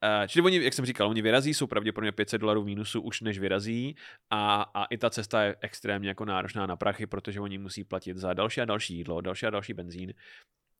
[0.02, 3.20] uh, čili oni, jak jsem říkal, oni vyrazí, jsou pravděpodobně 500 dolarů v mínusu už
[3.20, 3.96] než vyrazí
[4.30, 8.16] a, a i ta cesta je extrémně jako náročná na prachy, protože oni musí platit
[8.16, 10.14] za další a další jídlo, další a další benzín,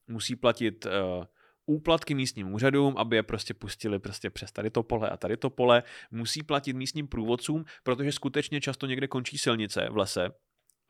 [0.09, 1.25] musí platit uh,
[1.67, 5.51] úplatky místním úřadům, aby je prostě pustili prostě přes tady to pole a tady to
[5.51, 10.31] pole, musí platit místním průvodcům, protože skutečně často někde končí silnice v lese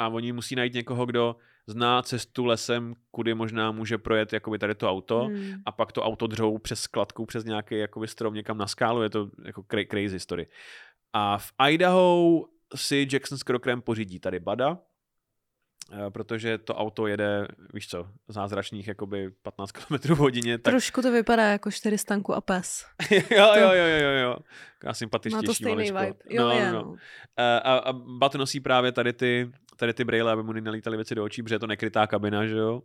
[0.02, 1.36] a oni musí najít někoho, kdo
[1.66, 5.62] zná cestu lesem, kudy možná může projet jakoby tady to auto hmm.
[5.66, 9.10] a pak to auto dřou přes skladku, přes nějaký jakoby strom někam na skálu, je
[9.10, 10.46] to jako cra- crazy story.
[11.12, 14.78] A v Idaho si Jackson s Krokrem pořídí tady Bada,
[15.92, 21.02] eh, protože to auto jede, víš co, zázračných jakoby 15 km v hodině, tak Trošku
[21.02, 22.86] to vypadá jako čtyři stanku a pes.
[23.10, 24.36] jo, jo, jo, jo, jo, jo.
[24.78, 25.98] Taková sympatičtější Má to stejný maličko.
[25.98, 26.36] vibe.
[26.36, 26.82] Jo, no, je, no, no.
[26.82, 26.96] no.
[27.36, 31.14] A, a, a Bat nosí právě tady ty, tady ty brýle, aby mu nenalítaly věci
[31.14, 32.82] do očí, protože je to nekrytá kabina, že jo.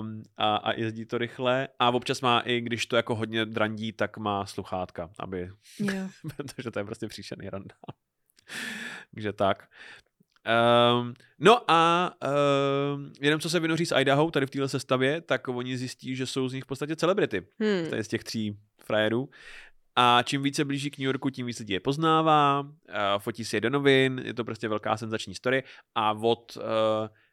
[0.00, 1.68] Um, a, a jezdí to rychle.
[1.78, 6.08] A občas má i, když to jako hodně drandí, tak má sluchátka, aby, Jo.
[6.36, 7.94] protože to je prostě příšerný randál.
[9.14, 9.68] Takže tak.
[11.00, 12.10] Um, no a
[12.94, 16.26] um, jenom co se vynoří z Idaho, tady v téhle sestavě, tak oni zjistí, že
[16.26, 17.90] jsou z nich v podstatě celebrity Hmm.
[17.90, 19.28] tady z těch tří frajerů.
[19.96, 23.56] A čím více blíží k New Yorku, tím víc lidí je poznává, a fotí si
[23.56, 25.62] je do novin, je to prostě velká senzační story.
[25.94, 26.62] A od uh,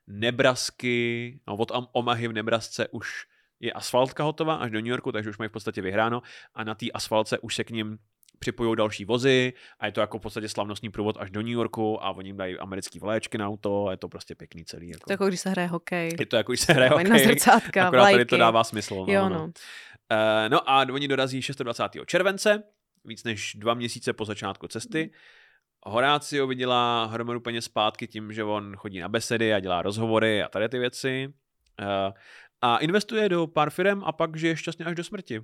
[0.08, 3.26] Nebrasky, no od Omahy v Nebrasce už
[3.60, 6.22] je asfaltka hotová až do New Yorku, takže už mají v podstatě vyhráno.
[6.54, 7.98] A na té asfaltce už se k ním
[8.40, 12.04] připojují další vozy a je to jako v podstatě slavnostní průvod až do New Yorku
[12.04, 14.90] a oni jim dají americký vléčky na auto a je to prostě pěkný celý.
[14.90, 15.04] Jako.
[15.08, 16.16] To jako když se hraje hokej.
[16.20, 18.30] Je to jako, když se hraje na hokej, zrcátka, akorát tady vlajky.
[18.30, 18.96] to dává smysl.
[18.96, 19.30] No, Jo, no.
[19.30, 19.44] no.
[19.46, 22.06] Uh, no a oni dorazí 26.
[22.06, 22.64] července,
[23.06, 25.12] víc než dva měsíce po začátku cesty.
[25.86, 30.48] Horácio vydělá hromadu peněz zpátky tím, že on chodí na besedy a dělá rozhovory a
[30.48, 31.34] tady ty věci.
[31.82, 32.14] Uh,
[32.62, 35.42] a investuje do pár firm a pak žije šťastně až do smrti.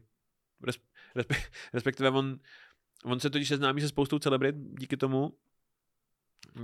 [0.64, 0.76] Res,
[1.16, 1.36] respe,
[1.74, 2.38] respektive on,
[3.06, 5.34] on se totiž seznámí se spoustou celebrit díky tomu,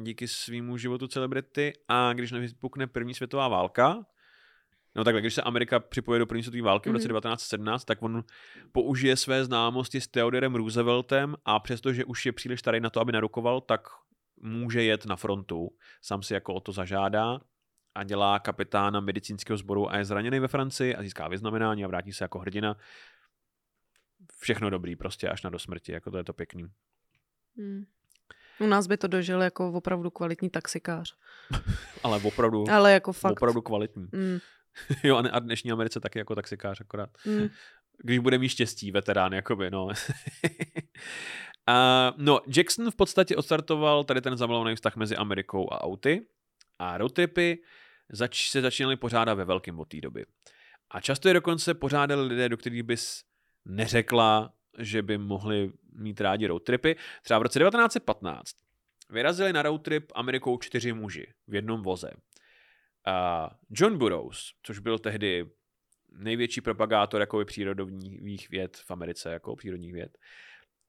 [0.03, 4.05] díky svýmu životu celebrity a když nevypukne první světová válka,
[4.95, 7.13] No takhle, když se Amerika připoje do první světové války v roce Mhm.
[7.13, 8.23] 1917, tak on
[8.71, 13.11] použije své známosti s Theodorem Rooseveltem a přestože už je příliš starý na to, aby
[13.11, 13.87] narukoval, tak
[14.41, 15.69] může jet na frontu.
[16.01, 17.39] Sám si jako o to zažádá
[17.95, 22.13] a dělá kapitána medicínského sboru a je zraněný ve Francii a získá vyznamenání a vrátí
[22.13, 22.77] se jako hrdina.
[24.39, 26.65] Všechno dobrý prostě až na do smrti, jako to je to pěkný.
[27.57, 27.85] Hmm.
[28.59, 31.15] U nás by to dožil jako opravdu kvalitní taxikář.
[32.03, 33.31] Ale opravdu, Ale jako fakt.
[33.31, 34.07] opravdu kvalitní.
[34.11, 34.39] Mm,
[35.03, 37.09] Jo, a ne- a dnešní Americe taky jako taxikář akorát.
[37.25, 37.47] mm.
[38.03, 39.89] když bude mít štěstí, veterán, jakoby, no.
[41.67, 46.27] a, no, Jackson v podstatě odstartoval tady ten zamilovaný vztah mezi Amerikou a auty
[46.79, 47.57] a roadtripy
[48.09, 50.25] zač- se začínaly pořádat ve velkém od té doby.
[50.91, 53.23] A často je dokonce pořádali lidé, do kterých bys
[53.65, 56.95] neřekla, že by mohli mít rádi roadtripy.
[57.23, 58.55] Třeba v roce 1915
[59.09, 62.11] vyrazili na roadtrip Amerikou čtyři muži v jednom voze.
[63.05, 65.45] A John Burroughs, což byl tehdy
[66.11, 70.17] největší propagátor jako přírodových věd v Americe, jako přírodních věd.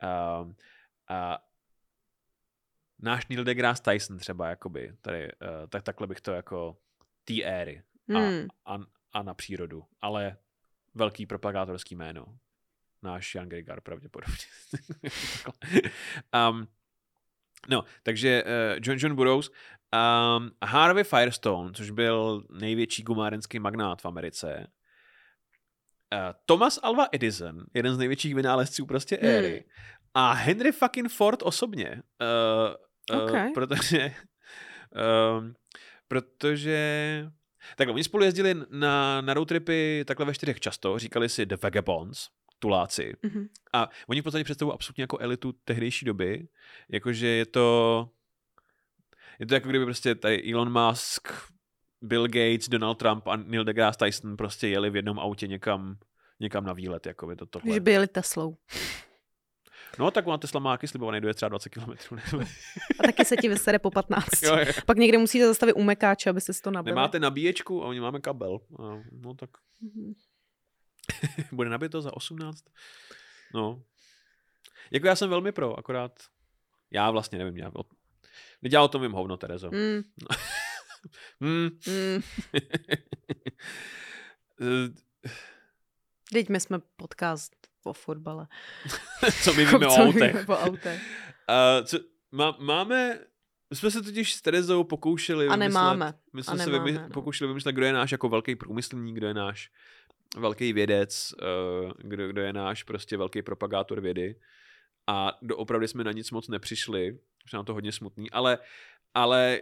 [0.02, 0.44] A,
[1.08, 1.38] a
[2.98, 6.76] náš Neil deGrasse Tyson třeba, jakoby, tady, uh, tak takhle bych to jako
[7.24, 7.82] té éry
[8.14, 8.46] a, Hmm.
[8.66, 8.78] a,
[9.12, 10.36] a na přírodu, ale
[10.94, 12.38] velký propagátorský jméno.
[13.02, 14.36] Náš Jan Grigar pravděpodobně.
[16.50, 16.66] um,
[17.68, 24.06] no, takže uh, John John Burroughs um, Harvey Firestone, což byl největší gumárenský magnát v
[24.06, 24.66] Americe,
[26.14, 29.30] Uh, Thomas Alva Edison, jeden z největších vynálezců prostě Hmm.
[29.30, 29.64] éry.
[30.14, 32.02] A Henry fucking Ford osobně.
[33.10, 33.52] Uh, uh, Okay.
[33.54, 34.14] Protože,
[35.38, 35.54] um,
[36.08, 37.26] protože
[37.76, 42.28] Takhle, oni spolu jezdili na, na roadtripy takhle ve čtyřech často, říkali si The Vagabonds,
[42.60, 43.12] tuláci.
[43.22, 43.48] Mhm.
[43.72, 46.48] A oni v podstatě představují absolutně jako elitu tehdejší doby,
[46.88, 48.08] jakože je to
[49.38, 51.28] je to jako kdyby prostě tady Elon Musk,
[52.02, 55.96] Bill Gates, Donald Trump a Neil deGrasse Tyson prostě jeli v jednom autě někam,
[56.40, 57.74] někam na výlet, jako by to tohle.
[57.74, 58.56] Že by jeli Teslou.
[59.98, 61.90] No tak ona Tesla má jaký slibovaný dojde třeba 20 km.
[63.00, 64.24] A taky se ti vysere po 15.
[64.42, 64.64] jo, jo.
[64.86, 66.94] Pak někde musíte zastavit u mekáče, abyste si to nabili.
[66.94, 68.58] Nemáte nabíječku a oni máme kabel.
[69.12, 70.12] No tak Mhm.
[71.52, 72.64] bude nabito za 18.
[73.54, 73.82] No.
[74.90, 76.12] Jako já jsem velmi pro, akorát
[76.90, 77.84] já vlastně nevím, já o...
[78.62, 79.70] Nedělal o tom vím hovno, Terezo.
[79.70, 80.02] Mm,
[81.40, 81.68] Hmm.
[81.86, 82.22] mm.
[84.62, 84.90] Eh,
[86.32, 87.52] Teď my jsme podcast
[87.84, 88.46] o fotbale.
[89.42, 90.34] Co my víme o autech.
[90.34, 91.00] víme o autech.
[91.48, 91.98] Uh, co,
[92.32, 93.18] má, máme,
[93.70, 96.14] my jsme se totiž s Terezou pokoušeli A vymyslet, nemáme.
[96.32, 97.08] my A jsme se nemáme, vymy, no.
[97.08, 99.70] pokoušeli vymyslet, kdo je náš jako velký průmyslník, kdo je náš
[100.36, 104.36] velký vědec, uh, kdo, kdo je náš prostě velký propagátor vědy.
[105.06, 108.58] A doopravdy jsme na nic moc nepřišli, už nám to hodně smutný, ale,
[109.14, 109.60] ale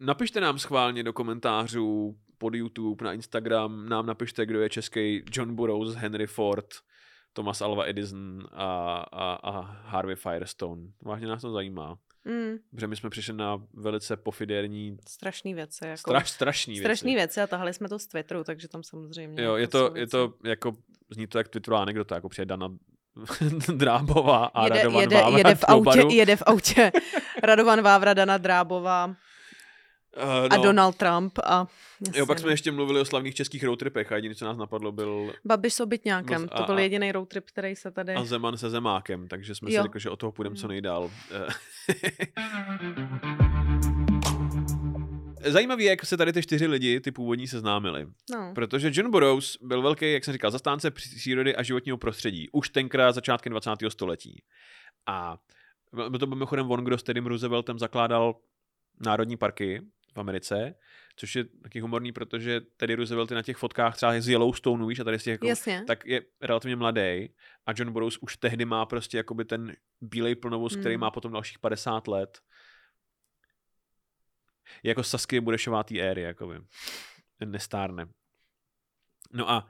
[0.00, 5.54] napište nám schválně do komentářů pod YouTube, na Instagram, nám napište, kdo je český John
[5.54, 6.66] Burroughs, Henry Ford,
[7.32, 10.82] Thomas Alva Edison a, a, a Harvey Firestone.
[11.02, 11.98] Vážně nás to zajímá.
[12.28, 15.86] Mm, Protože my jsme přišli na velice pofiderní, strašný věci.
[15.86, 16.84] Jako, straš, strašný věci.
[16.84, 19.42] strašný věci a tahali jsme to z Twitteru, takže tam samozřejmě.
[19.42, 20.76] Jo, jako je to, jsou je to jako,
[21.10, 22.68] zní to jak Twitterová anekdota, jako přijede Dana
[23.76, 26.92] Drábová a jede, Radovan jede, Vávra jede, v autě, jede v autě
[27.42, 29.14] Radovan Vávra, Dana Drábová
[30.16, 31.66] Uh, a Donald Trump a
[32.06, 32.50] jasně, Jo, pak jsme no.
[32.52, 36.42] ještě mluvili o slavných českých roadtripech a jediné, co nás napadlo, byl Babiš s obytňákem,
[36.42, 38.14] No, to a- byl a- jediný road trip, který se tady...
[38.14, 39.82] a Zeman se Zemákem, takže jsme si Jo.
[39.82, 40.70] řekli, že od toho půjdeme co Hmm.
[40.72, 41.10] nejdál.
[45.44, 48.06] Zajímavý je, jak se tady ty čtyři lidi, ty původní, seznámili.
[48.34, 48.52] No.
[48.54, 52.48] Protože John Burroughs byl velký, jak jsem říkal, zastánce přírody a životního prostředí.
[52.52, 53.70] Už tenkrát začátkem 20.
[53.88, 54.42] století.
[55.06, 55.38] A
[55.92, 58.34] byl to byl mimochodem on, kdo s Teddym Rooseveltem zakládal
[59.00, 59.82] národní parky
[60.18, 60.74] v Americe,
[61.16, 64.98] což je taky humorný, protože Teddy Roosevelt je na těch fotkách třeba z Yellowstone, víš,
[65.00, 65.84] a tady z těch jako, Jasně.
[65.86, 67.28] tak je relativně mladý
[67.66, 71.00] a John Burroughs už tehdy má prostě jakoby ten bílej plnovus, který Hmm.
[71.00, 72.38] má potom dalších 50 let.
[74.82, 76.60] Je jako Saskia Budešová té éry, jakoby.
[77.44, 78.06] Nestárne.
[79.32, 79.68] No a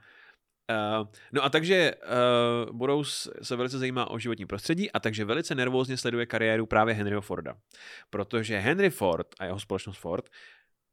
[0.69, 5.55] Uh, no a takže uh, Burroughs se velice zajímá o životní prostředí a takže velice
[5.55, 7.57] nervózně sleduje kariéru právě Henryho Forda.
[8.09, 10.29] Protože Henry Ford a jeho společnost Ford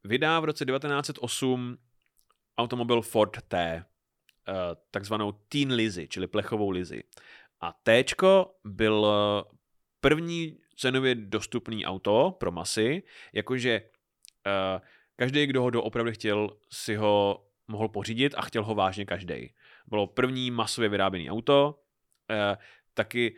[0.04, 1.76] vydá v roce 1908
[2.58, 3.84] automobil Ford T,
[4.48, 4.54] uh,
[4.90, 7.02] takzvanou Teen Lizzy, čili plechovou Lizzy.
[7.60, 8.04] A T
[8.64, 9.56] byl eh,
[10.00, 13.82] první cenově dostupný auto pro masy, jakože
[14.46, 14.80] uh,
[15.16, 19.54] každý, kdo ho doopravdy chtěl, si ho mohl pořídit a chtěl ho vážně každý.
[19.86, 21.82] Bylo první masově vyráběné auto,
[22.30, 22.56] eh,
[22.94, 23.36] taky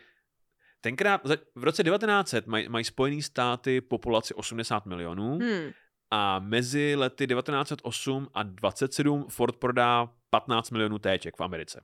[0.80, 1.20] tenkrát,
[1.54, 5.70] v roce 1900 mají maj Spojené státy populaci 80 milionů Hmm.
[6.10, 11.80] a mezi lety 1908 a 27 Ford prodá 15 milionů téček v Americe.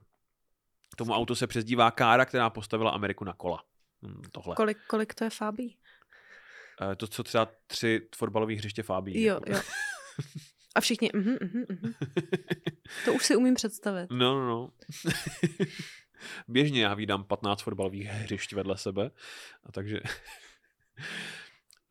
[0.97, 3.63] Tomu auto se přezdívá kára, která postavila Ameriku na kola.
[4.07, 4.55] Hm, Tohle.
[4.55, 5.77] Kolik, kolik to je Fábí?
[6.91, 9.23] Eh, To, co třeba tři fotbalové hřiště Fábí.
[9.23, 9.51] Jo, jako.
[9.51, 9.59] jo.
[10.75, 11.93] A všichni, mhm, mhm, mhm.
[13.05, 14.07] To už si umím představit.
[14.09, 14.69] No, no, no.
[16.47, 19.11] Běžně já vídám 15 fotbalových hřišť vedle sebe,
[19.63, 19.99] a takže...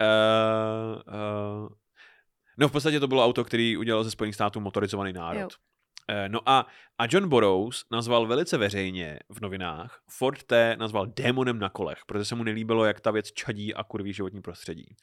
[0.01, 1.03] uh,
[1.63, 1.69] uh,
[2.59, 5.41] no v podstatě to bylo auto, který udělal ze Spojených států motorizovaný národ.
[5.41, 5.49] Jo.
[6.09, 6.67] Eh, No a,
[6.99, 12.25] a John Burroughs nazval velice veřejně v novinách Ford T nazval démonem na kolech, protože
[12.25, 14.97] se mu nelíbilo, jak ta věc čadí a kurví životní prostředí.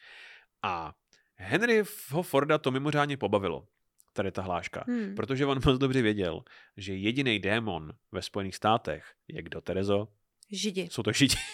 [0.63, 0.93] A
[1.41, 3.67] Henryho Forda to mimořádně pobavilo,
[4.13, 4.83] tady ta hláška.
[4.87, 5.15] Hmm.
[5.15, 6.43] Protože on moc dobře věděl,
[6.77, 10.07] že jediný démon ve Spojených státech je kdo, Terezo?
[10.51, 10.87] Židi.
[10.91, 11.35] Jsou to Židi.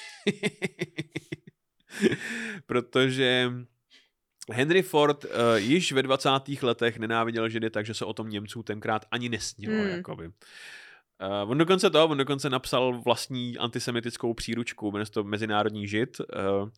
[2.65, 3.51] Protože
[4.51, 6.29] Henry Ford uh, již ve 20.
[6.61, 9.83] letech nenáviděl Židy, takže se o tom Němců tenkrát ani nesnilo.
[9.83, 9.89] Hmm.
[9.89, 10.27] Jakoby.
[10.27, 16.69] Uh, on dokonce to, on dokonce napsal vlastní antisemitickou příručku, jmenuje to Mezinárodní žid, uh,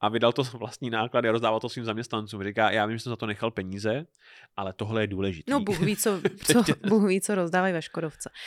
[0.00, 2.44] a vydal to vlastní náklady a rozdával to svým zaměstnancům.
[2.44, 4.06] Říká, já vím, že jsem za to nechal peníze,
[4.56, 5.52] ale tohle je důležité.
[5.52, 8.30] No Bůh ví, co, co, Bůh ví, co rozdávají ve Škodovce.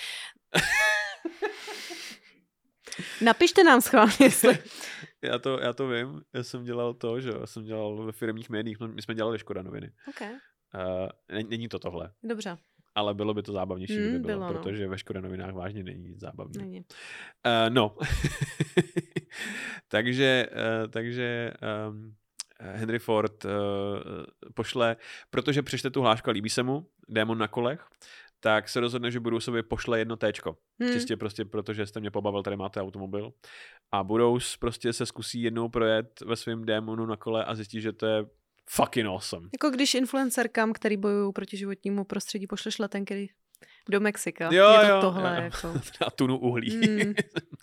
[3.21, 4.59] Napište nám schválně, jestli...
[5.21, 8.49] Já to, já to vím, já jsem dělal to, že já jsem dělal ve firmních
[8.49, 9.91] médiích, no, my jsme dělali Škoda noviny.
[10.09, 10.31] Okay.
[10.31, 12.57] Uh, není to tohle, Dobře,
[12.97, 14.59] ale bylo by to zábavnější, Mm, kdyby bylo, bylo, no.
[14.59, 16.57] protože ve Škoda novinách vážně není nic zábavný.
[16.57, 16.79] není.
[16.79, 17.95] Uh, no,
[19.87, 21.53] takže, uh, takže
[21.89, 22.15] um,
[22.59, 23.51] Henry Ford uh,
[24.53, 24.95] pošle,
[25.29, 27.85] protože přečte tu hlášku a líbí se mu, démon na kolech,
[28.39, 30.57] tak se rozhodne, že budou sobě pošle jedno téčko.
[30.81, 30.93] Hmm.
[30.93, 33.33] Čistě prostě protože jste mě pobavil, tady máte automobil.
[33.91, 37.91] A budou prostě se zkusí jednou projet ve svém démonu na kole a zjistí, že
[37.93, 38.25] to je
[38.69, 39.49] fucking awesome.
[39.53, 43.33] Jako když influencerkám, který bojují proti životnímu prostředí, pošleš letenky
[43.89, 44.49] do Mexika.
[44.53, 45.35] Jo, je to jo, tohle.
[45.37, 45.41] jo.
[45.43, 45.67] Jako.
[46.01, 46.77] Na tunu uhlí.
[46.77, 47.13] Mm.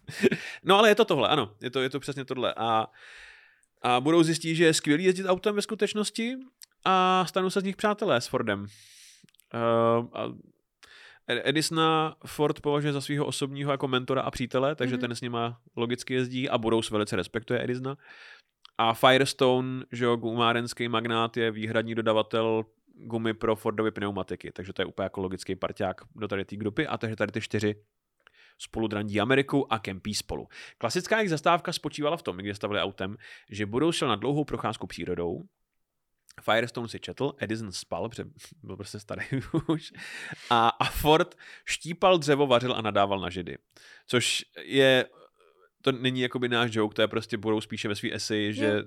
[0.64, 1.54] no ale je to tohle, ano.
[1.62, 2.54] Je to, je to přesně tohle.
[2.56, 2.86] A,
[3.82, 6.34] a budou zjistit, že je skvělý jezdit autem ve skutečnosti
[6.84, 8.60] a stanou se z nich přátelé s Fordem.
[8.60, 10.28] Uh, a
[11.28, 15.00] Edisona Ford považuje za svého osobního jako mentora a přítele, takže Mhm.
[15.00, 17.96] ten s nima logicky jezdí a budou velice respektuje Edisona.
[18.78, 24.82] A Firestone, že jo, gumárenský magnát, je výhradní dodavatel gumy pro Fordovy pneumatiky, takže to
[24.82, 27.74] je úplně jako logický parťák do tady té grupy a takže tady ty čtyři
[28.58, 30.48] spolu drandí Ameriku a kempí spolu.
[30.78, 33.16] Klasická jejich zastávka spočívala v tom, když stavili autem,
[33.50, 35.42] že budou šel na dlouhou procházku přírodou,
[36.40, 38.24] Firestone si četl, Edison spal, protože
[38.62, 39.26] byl prostě starý
[39.68, 39.92] už,
[40.50, 43.58] a, a Ford štípal dřevo, vařil a nadával na židy.
[44.06, 45.06] Což je,
[45.84, 48.84] to není jakoby náš joke, to je prostě budou spíše ve svý eseji, že Jo.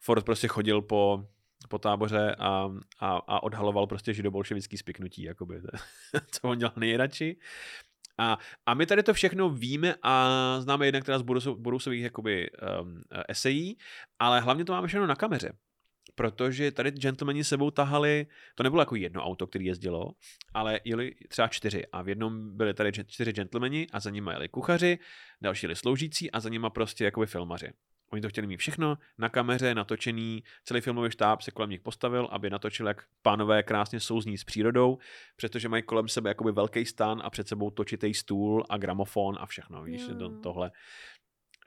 [0.00, 1.28] Ford prostě chodil po,
[1.68, 2.70] po táboře a,
[3.00, 5.60] a, a odhaloval prostě židobolševický spiknutí, jakoby,
[6.30, 7.36] co on dělal nejradši.
[8.18, 11.22] A, a my tady to všechno víme a známe jednak teda z
[11.56, 12.50] Borusových jakoby
[12.82, 13.78] um, esejí,
[14.18, 15.52] ale hlavně to máme všechno na kameře.
[16.14, 20.12] Protože tady gentlemani sebou tahali, to nebylo jako jedno auto, který jezdilo,
[20.54, 24.48] ale jeli třeba čtyři a v jednom byli tady čtyři gentlemani a za nimi jeli
[24.48, 24.98] kuchaři,
[25.42, 27.72] další jeli sloužící a za nimi prostě jakoby filmaři.
[28.12, 32.28] Oni to chtěli mít všechno na kameře, natočený, celý filmový štáb se kolem nich postavil,
[32.30, 34.98] aby natočil, jak pánové krásně souzní s přírodou,
[35.36, 39.46] přestože mají kolem sebe jakoby velký stan a před sebou točitý stůl a gramofon a
[39.46, 40.70] všechno, víš, to, tohle.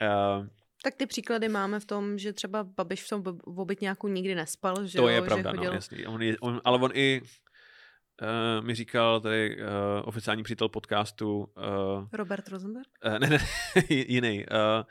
[0.02, 0.48] Uh,
[0.84, 4.86] Tak ty příklady máme v tom, že třeba Babiš v tom v obytňáku nikdy nespal,
[4.86, 5.72] že to jo, je že pravda, chodil...
[5.72, 6.08] no, jasný.
[6.08, 9.64] On je, on, ale on i uh, mi říkal tady uh,
[10.04, 12.88] oficiální přítel podcastu, uh, Robert Rosenberg?
[13.06, 13.40] uh, ne, ne,
[13.90, 14.84] jiný, uh,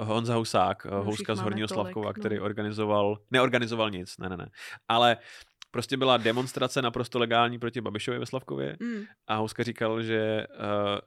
[0.00, 2.12] uh, Honza Husák, uh, No, houska z Horního tolik, Slavkova, no.
[2.12, 4.50] který organizoval, neorganizoval nic, ne, ne, ne,
[4.88, 5.16] ale
[5.70, 9.04] prostě byla demonstrace naprosto legální proti Babišovi ve Slavkově Mm.
[9.26, 10.98] a Houska říkal, že, uh,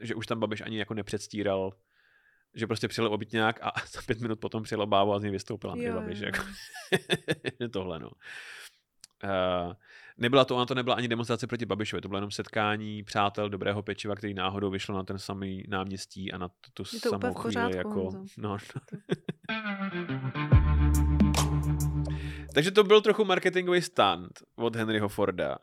[0.00, 1.72] že už tam Babiš ani jako nepředstíral,
[2.54, 5.70] že prostě přijel obytňák a za pět minut potom přijela bávo a z něj vystoupil
[5.70, 6.20] Andrej Babiš.
[6.20, 6.42] Jako.
[7.72, 8.10] tohle, no.
[9.24, 9.72] Uh,
[10.18, 13.82] nebyla to, ona to nebyla ani demonstrace proti Babišovi, to bylo jenom setkání přátel dobrého
[13.82, 17.34] pečiva, který náhodou vyšlo na ten samý náměstí a na tu, tu Je to samou
[17.34, 17.76] chvíli.
[17.76, 18.18] Jako, Honzo.
[18.38, 18.58] no, no.
[22.54, 25.58] Takže to byl trochu marketingový stand od Henryho Forda.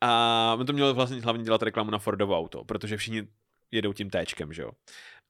[0.00, 3.28] A on to měl vlastně hlavně dělat reklamu na Fordovo auto, protože všichni
[3.70, 4.70] jedou tím téčkem, že jo.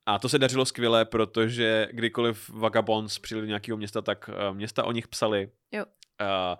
[0.06, 4.84] A to se dařilo skvěle, protože kdykoliv Vagabonds přijeli do nějakého města, tak eh, města
[4.84, 5.50] o nich psali.
[5.72, 5.84] Jo.
[6.20, 6.56] Uh,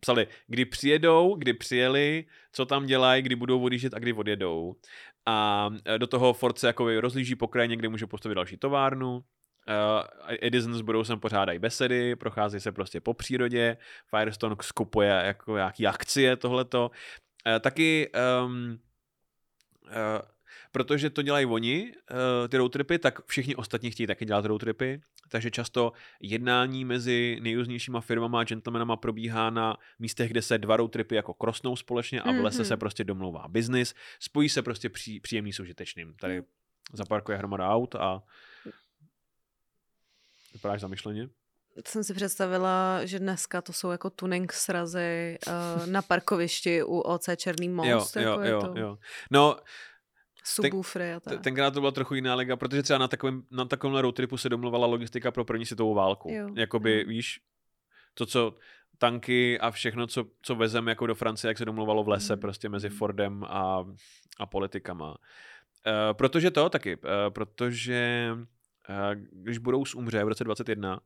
[0.00, 4.74] psali, kdy přijedou, kdy přijeli, co tam dělají, kdy budou odjíždět a kdy odjedou.
[5.26, 9.24] A eh, do toho Ford se jako rozlíží po krajině, kde může postavit další továrnu.
[9.68, 13.76] Uh, Edison s Budou pořádají besedy, prochází se prostě po přírodě,
[14.10, 16.90] Firestone skupuje jako nějaký akcie, tohleto.
[17.46, 18.10] Uh, taky
[18.44, 18.78] um,
[19.86, 19.90] uh,
[20.76, 25.50] protože to dělají oni, uh, ty roadtripy, tak všichni ostatní chtějí taky dělat roadtripy, takže
[25.50, 31.34] často jednání mezi nejrůznějšíma firmama a gentlemanama probíhá na místech, kde se dva roadtripy jako
[31.34, 32.64] krosnou společně a v lese Mhm.
[32.68, 36.14] se prostě domlouvá biznis, spojí se prostě pří, příjemný s užitečným.
[36.20, 36.42] Tady
[36.92, 38.22] zaparkuje hromada aut a
[40.52, 41.28] vypadáš zamyšleně?
[41.86, 47.28] Jsem si představila, že dneska to jsou jako tuning srazy uh, na parkovišti u OC
[47.36, 48.16] Černý most.
[48.16, 48.98] jo, jako jo, je jo, to jo.
[49.30, 49.56] No,
[50.46, 51.40] subwoofry a tak.
[51.40, 54.86] Tenkrát to byla trochu jiná liga, protože třeba na takovém, na takovémhle roadtripu se domluvala
[54.86, 56.30] logistika pro první světovou válku.
[56.32, 57.04] Jo, Jakoby, jo.
[57.08, 57.40] víš,
[58.14, 58.54] to, co
[58.98, 62.40] tanky a všechno, co, co vezem jako do Francie, jak se domluvalo v lese Mm.
[62.40, 62.88] prostě mezi.
[62.88, 63.84] Fordem a,
[64.38, 65.10] a politikama.
[65.10, 65.16] Uh,
[66.12, 71.00] protože to taky, uh, protože uh, když Budous umře v roce 21,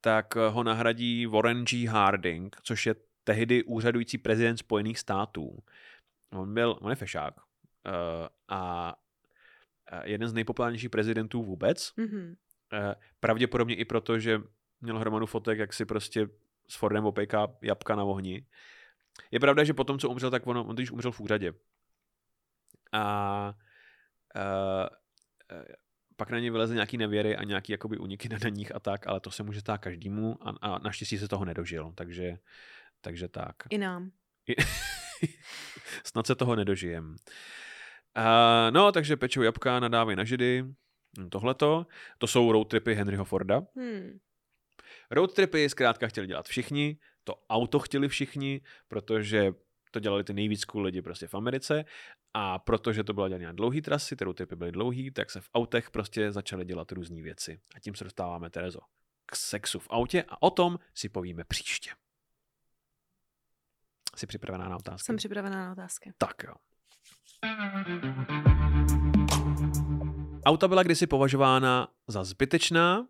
[0.00, 1.86] tak ho nahradí Warren G.
[1.88, 5.58] Harding, což je tehdy úřadující prezident Spojených států.
[6.32, 7.34] On byl, on je fešák,
[8.48, 8.94] a
[9.90, 11.92] a jeden z nejpopulárnějších prezidentů vůbec.
[11.96, 12.36] Mhm.
[12.72, 14.40] Eh, Pravděpodobně i proto, že
[14.80, 16.28] měl hromadu fotek, jak si prostě
[16.68, 18.46] s Fordem opejká jabka na ohni.
[19.30, 21.52] Je pravda, že potom, co umřel, tak on, on když umřel v úřadě.
[22.92, 23.54] A
[24.36, 25.64] uh,
[26.16, 29.20] pak na ně vyleze nějaký nevěry a nějaký jakoby uniky na daních a tak, ale
[29.20, 32.38] to se může stát každému a, a naštěstí se toho nedožil, takže,
[33.00, 33.56] takže tak.
[33.70, 34.10] I nám.
[36.04, 37.16] Snad se toho nedožijem.
[38.16, 40.64] Uh, no, takže pečou jabka, nadávají na židy,
[41.18, 41.86] Hm, tohleto.
[42.18, 43.62] To jsou road tripy Henryho Forda.
[43.76, 44.18] Hmm.
[45.10, 49.52] Road tripy zkrátka chtěli dělat všichni, to auto chtěli všichni, protože
[49.90, 51.84] to dělali ty nejvíc cool lidi prostě v Americe
[52.34, 55.50] a protože to byla dělané dlouhý trasy, ty road tripy byly dlouhý, tak se v
[55.54, 57.60] autech prostě začaly dělat různé věci.
[57.74, 58.80] A tím se dostáváme, Terezo,
[59.26, 61.90] k sexu v autě a o tom si povíme příště.
[64.18, 65.06] Jsi připravená na otázky?
[65.06, 66.12] Jsem připravená na otázky.
[66.18, 66.54] Tak jo.
[70.44, 73.06] Auta byla kdysi považována za zbytečná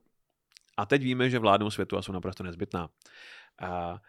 [0.77, 2.89] a teď víme, že vládnou světu a jsou naprosto nezbytná.
[3.63, 4.01] A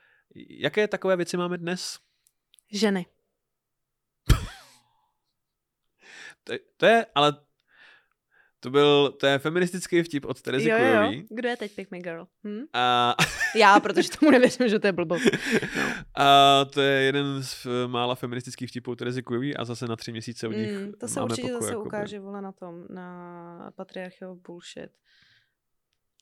[0.50, 2.00] jaké takové věci máme dnes?
[2.72, 3.06] Ženy.
[6.44, 7.34] To, to je, ale
[8.60, 10.84] to byl, to je feministický vtip od Terezy jo, jo.
[11.00, 11.28] Kujový.
[11.30, 12.28] Kdo je teď Pick Me Girl?
[12.48, 12.60] Hm?
[12.74, 13.16] A,
[13.56, 15.24] Já, protože tomu nevěřím, že to je blbost.
[16.18, 20.12] a to je jeden z eh, mála feministických vtipů Terezy Kujový a zase na tři
[20.12, 21.88] měsíce od nich Mm, to se určitě pokoj, zase jakoby.
[21.88, 24.90] ukáže, vole, na tom, na Patriarchy of Bullshit.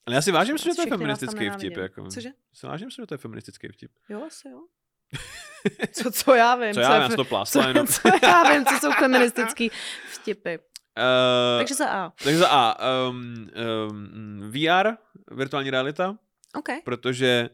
[0.06, 1.78] Ale já si vážím, že to je feministický vtip.
[1.78, 2.08] Jako.
[2.08, 2.30] Cože?
[2.54, 3.92] Si vážím, že to je feministický vtip.
[4.10, 4.60] Jo, asi jo.
[5.92, 6.74] Co, co já vím?
[6.74, 7.88] Co já vím, já fe- jsem to co, plásla jenom.
[7.88, 9.72] co já vím, co jsou feministický
[10.14, 10.60] vtipy.
[10.98, 12.14] Uh, Takže za A.
[12.24, 12.76] takže za A.
[13.10, 13.50] Um,
[13.90, 14.90] um, VR,
[15.32, 16.18] virtuální realita,
[16.56, 16.70] OK.
[16.84, 17.50] protože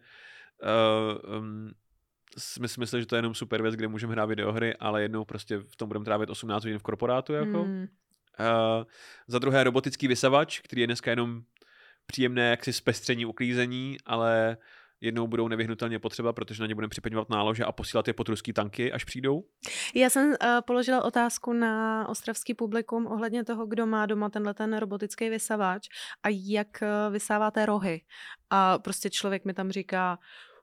[0.63, 1.71] uh, um,
[2.37, 5.25] jsme si mysleli, že to je jenom super věc, kde můžeme hrát videohry, ale jednou
[5.25, 7.33] prostě v tom budeme trávit 18 hodin v korporátu.
[7.33, 7.63] Jako.
[7.63, 7.87] Mm.
[8.39, 8.83] Uh,
[9.27, 11.41] za druhé robotický vysavač, který je dneska jenom
[12.05, 14.57] příjemné jaksi zpestření, uklízení, ale
[15.03, 18.53] jednou budou nevyhnutelně potřeba, protože na ně budeme připeňovat nálože a posílat je pod ruský
[18.53, 19.43] tanky, až přijdou.
[19.95, 20.35] Já jsem uh,
[20.67, 25.87] položila otázku na ostravský publikum ohledně toho, kdo má doma tenhle ten robotický vysavač
[26.23, 28.01] a jak uh, vysáváte rohy.
[28.49, 30.19] A prostě člověk mi tam říká,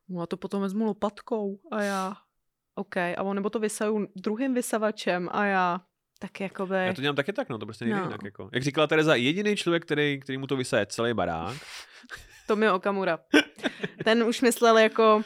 [0.09, 2.17] no a to potom vezmu lopatkou a já,
[2.75, 5.81] OK, a on nebo to vysaju druhým vysavačem a já,
[6.19, 6.75] tak jakoby...
[6.75, 8.07] Já to dělám taky tak, no, to prostě nejde No.
[8.07, 8.25] jinak.
[8.25, 8.51] Jako.
[8.53, 11.57] Jak říkala Tereza, jediný člověk, který, který mu to vysaje celý barák,
[12.51, 13.19] Tomio Okamura.
[14.05, 15.23] Ten už myslel jako...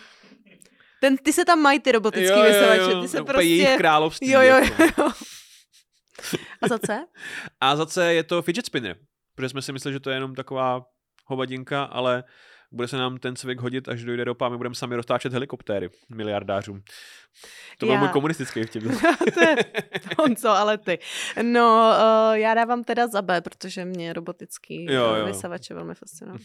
[1.00, 3.42] Ten, ty se tam mají ty robotický Jo, jo, jo, vysavače, ty se prostě...
[3.42, 4.30] jejich království.
[4.30, 4.82] Jo, jo, jako.
[5.02, 5.10] jo.
[6.62, 7.06] A za C?
[7.60, 8.96] A za C je to fidget spinner,
[9.34, 10.84] protože jsme si mysleli, že to je jenom taková
[11.26, 12.24] hovadinka, ale
[12.72, 15.90] bude se nám ten cvik hodit, až dojde ropa a my budeme sami roztáčet helikoptéry
[16.14, 16.82] miliardářům.
[17.78, 18.82] To byl Já- můj komunistický vtip.
[19.34, 19.56] to je
[20.18, 20.98] Honzo, ale ty.
[21.42, 21.92] No,
[22.30, 25.26] uh, já dávám teda za B, protože mě robotický Jo, eh, jo.
[25.26, 26.38] vysavače velmi fascinují.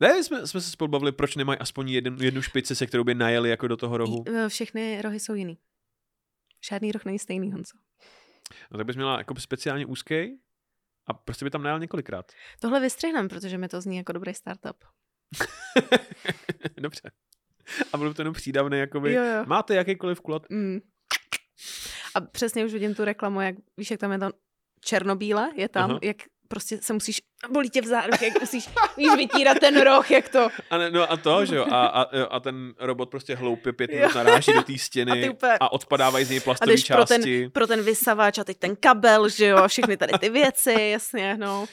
[0.00, 3.14] Ne, jsme, jsme se spolu bavili, proč nemají aspoň jeden, jednu špici, se kterou by
[3.14, 4.24] najeli jako do toho rohu.
[4.28, 5.58] Eh, Všechny rohy jsou jiný.
[6.70, 7.76] Žádný roh není stejný, Honzo.
[8.70, 10.40] No, tak bys měla jako speciálně úzký
[11.06, 12.32] a prostě by tam najel několikrát.
[12.60, 14.84] Tohle vystřihnem, protože mi to zní jako dobrý startup.
[16.80, 17.10] Dobře.
[17.92, 19.44] A bylo to jenom přídavné, jakoby, Jo, jo.
[19.46, 20.46] máte jakýkoliv kulat.
[20.50, 20.80] Mm.
[22.14, 24.30] A přesně už vidím tu reklamu, jak víš, jak tam je to
[24.80, 26.00] černobíle, je tam, Aha.
[26.02, 26.16] jak
[26.50, 27.20] prostě se musíš,
[27.50, 30.48] bolí tě v zádech, jak musíš víš, vytírat ten roh, jak to.
[30.70, 33.90] A, ne, no a to, že jo, a, a, a ten robot prostě hloupě pět
[33.90, 36.84] minut naráží do té A stěny a, úplně- a odpadávají z něj A plastové jdeš
[36.84, 37.40] pro části.
[37.42, 40.72] ten, pro ten vysavač a teď ten kabel, že jo, a všechny tady ty věci,
[40.92, 41.66] jasně, no.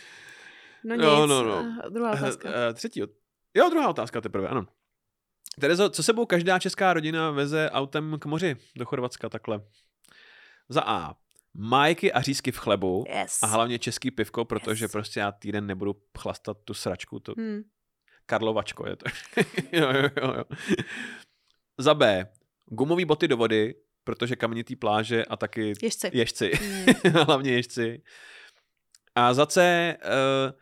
[0.84, 1.04] No nic.
[1.06, 1.66] No, no, no.
[1.86, 2.50] Eh, Druhá otázka.
[2.50, 3.04] Eh, eh, Třetí.
[3.04, 3.10] ot-
[3.56, 4.66] Jo, druhá otázka teprve, ano.
[5.60, 9.62] Terezo, co sebou každá česká rodina veze autem k moři do Chorvatska takhle?
[10.70, 11.14] Za A.
[11.60, 13.44] Majky a řízky v chlebu Yes.
[13.44, 14.92] a hlavně český pivko, protože Yes.
[14.92, 17.62] prostě já týden nebudu chlastat tu sračku, to Hmm.
[18.26, 19.06] Karlovačko je to.
[19.72, 20.44] jo, jo, jo, jo.
[21.78, 22.28] Za B.
[22.66, 26.10] Gumový boty do vody, protože kamenitý pláže a taky Ježci.
[26.14, 26.52] ježci.
[26.56, 26.86] Hmm.
[27.26, 28.02] hlavně ježci.
[29.16, 29.98] A za C.
[30.06, 30.60] Uh,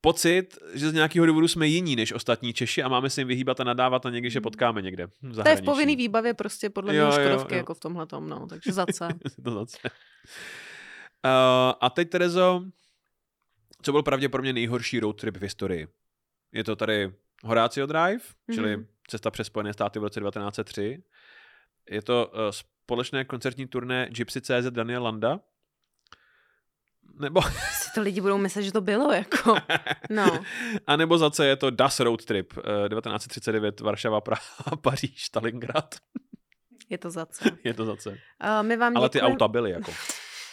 [0.00, 3.60] pocit, že z nějakého důvodu jsme jiní než ostatní Češi a máme se jim vyhýbat
[3.60, 4.42] a nadávat a někdy, že Hmm.
[4.42, 5.06] potkáme někde.
[5.22, 7.58] v To je v povinný výbavě prostě podle mě Jo, jo, Škodovky jo.
[7.58, 9.08] jako v tomhle tom, no, takže za C.
[9.44, 9.78] to zase.
[9.82, 9.90] Uh,
[11.80, 12.62] a teď, Terezo,
[13.82, 15.88] co byl pravděpodobně nejhorší road trip v historii?
[16.52, 17.12] Je to tady
[17.44, 18.24] Horatio Drive,
[18.54, 18.86] čili Mhm.
[19.08, 21.02] cesta přes Spojené státy v roce 1903.
[21.90, 25.40] Je to uh, společné koncertní turné Gypsy CZ Daniel Landa.
[27.20, 27.42] Nebo,
[27.82, 29.54] Si to lidi budou myslet, že to bylo, jako.
[30.10, 30.40] No.
[30.86, 34.42] a nebo zase je to Das Road Trip, uh, 1939 Varšava, Praha,
[34.80, 35.94] Paříž, Stalingrad.
[36.90, 37.44] Je to za C.
[37.64, 38.10] Je to zase.
[38.10, 38.16] Uh,
[38.62, 39.92] my vám Ale ty děkujeme- auta byly jako.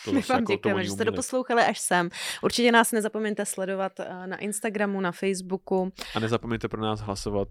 [0.05, 2.09] To My vám jako, děkujeme, že jste doposlouchali až sem.
[2.41, 5.91] Určitě nás nezapomeňte sledovat eh, na Instagramu, na Facebooku.
[6.15, 7.47] A nezapomeňte pro nás hlasovat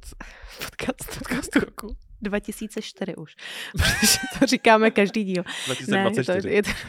[0.58, 3.36] Podcast podcastu roku 2004 už.
[3.72, 5.44] Protože to říkáme každý díl.
[5.66, 6.48] 2024.
[6.48, 6.80] Ne, je to, je to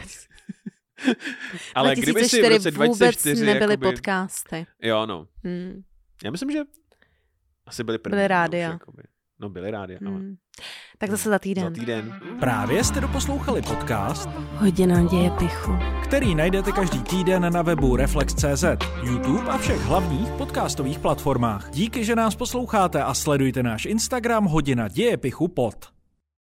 [1.74, 3.92] Ale kdyby si v 2004 roce vůbec 2004 nebyly jakoby...
[3.92, 4.66] podcasty.
[4.82, 5.26] Jo, no.
[5.44, 5.82] Hmm.
[6.24, 6.60] Já myslím, že
[7.66, 8.12] asi byly první.
[8.16, 8.70] Byly no, už rádia.
[8.70, 9.02] jakoby.
[9.40, 10.34] No, byly rádia, ale Hmm.
[10.98, 11.64] Tak zase za týden.
[11.64, 12.20] za týden.
[12.40, 15.72] Právě jste doposlouchali podcast Hodina děje pichu.
[16.04, 18.64] který najdete každý týden na webu Reflex.cz,
[19.02, 21.70] YouTube a všech hlavních podcastových platformách.
[21.70, 25.93] Díky, že nás posloucháte a sledujte náš Instagram Hodina dějepichu pod.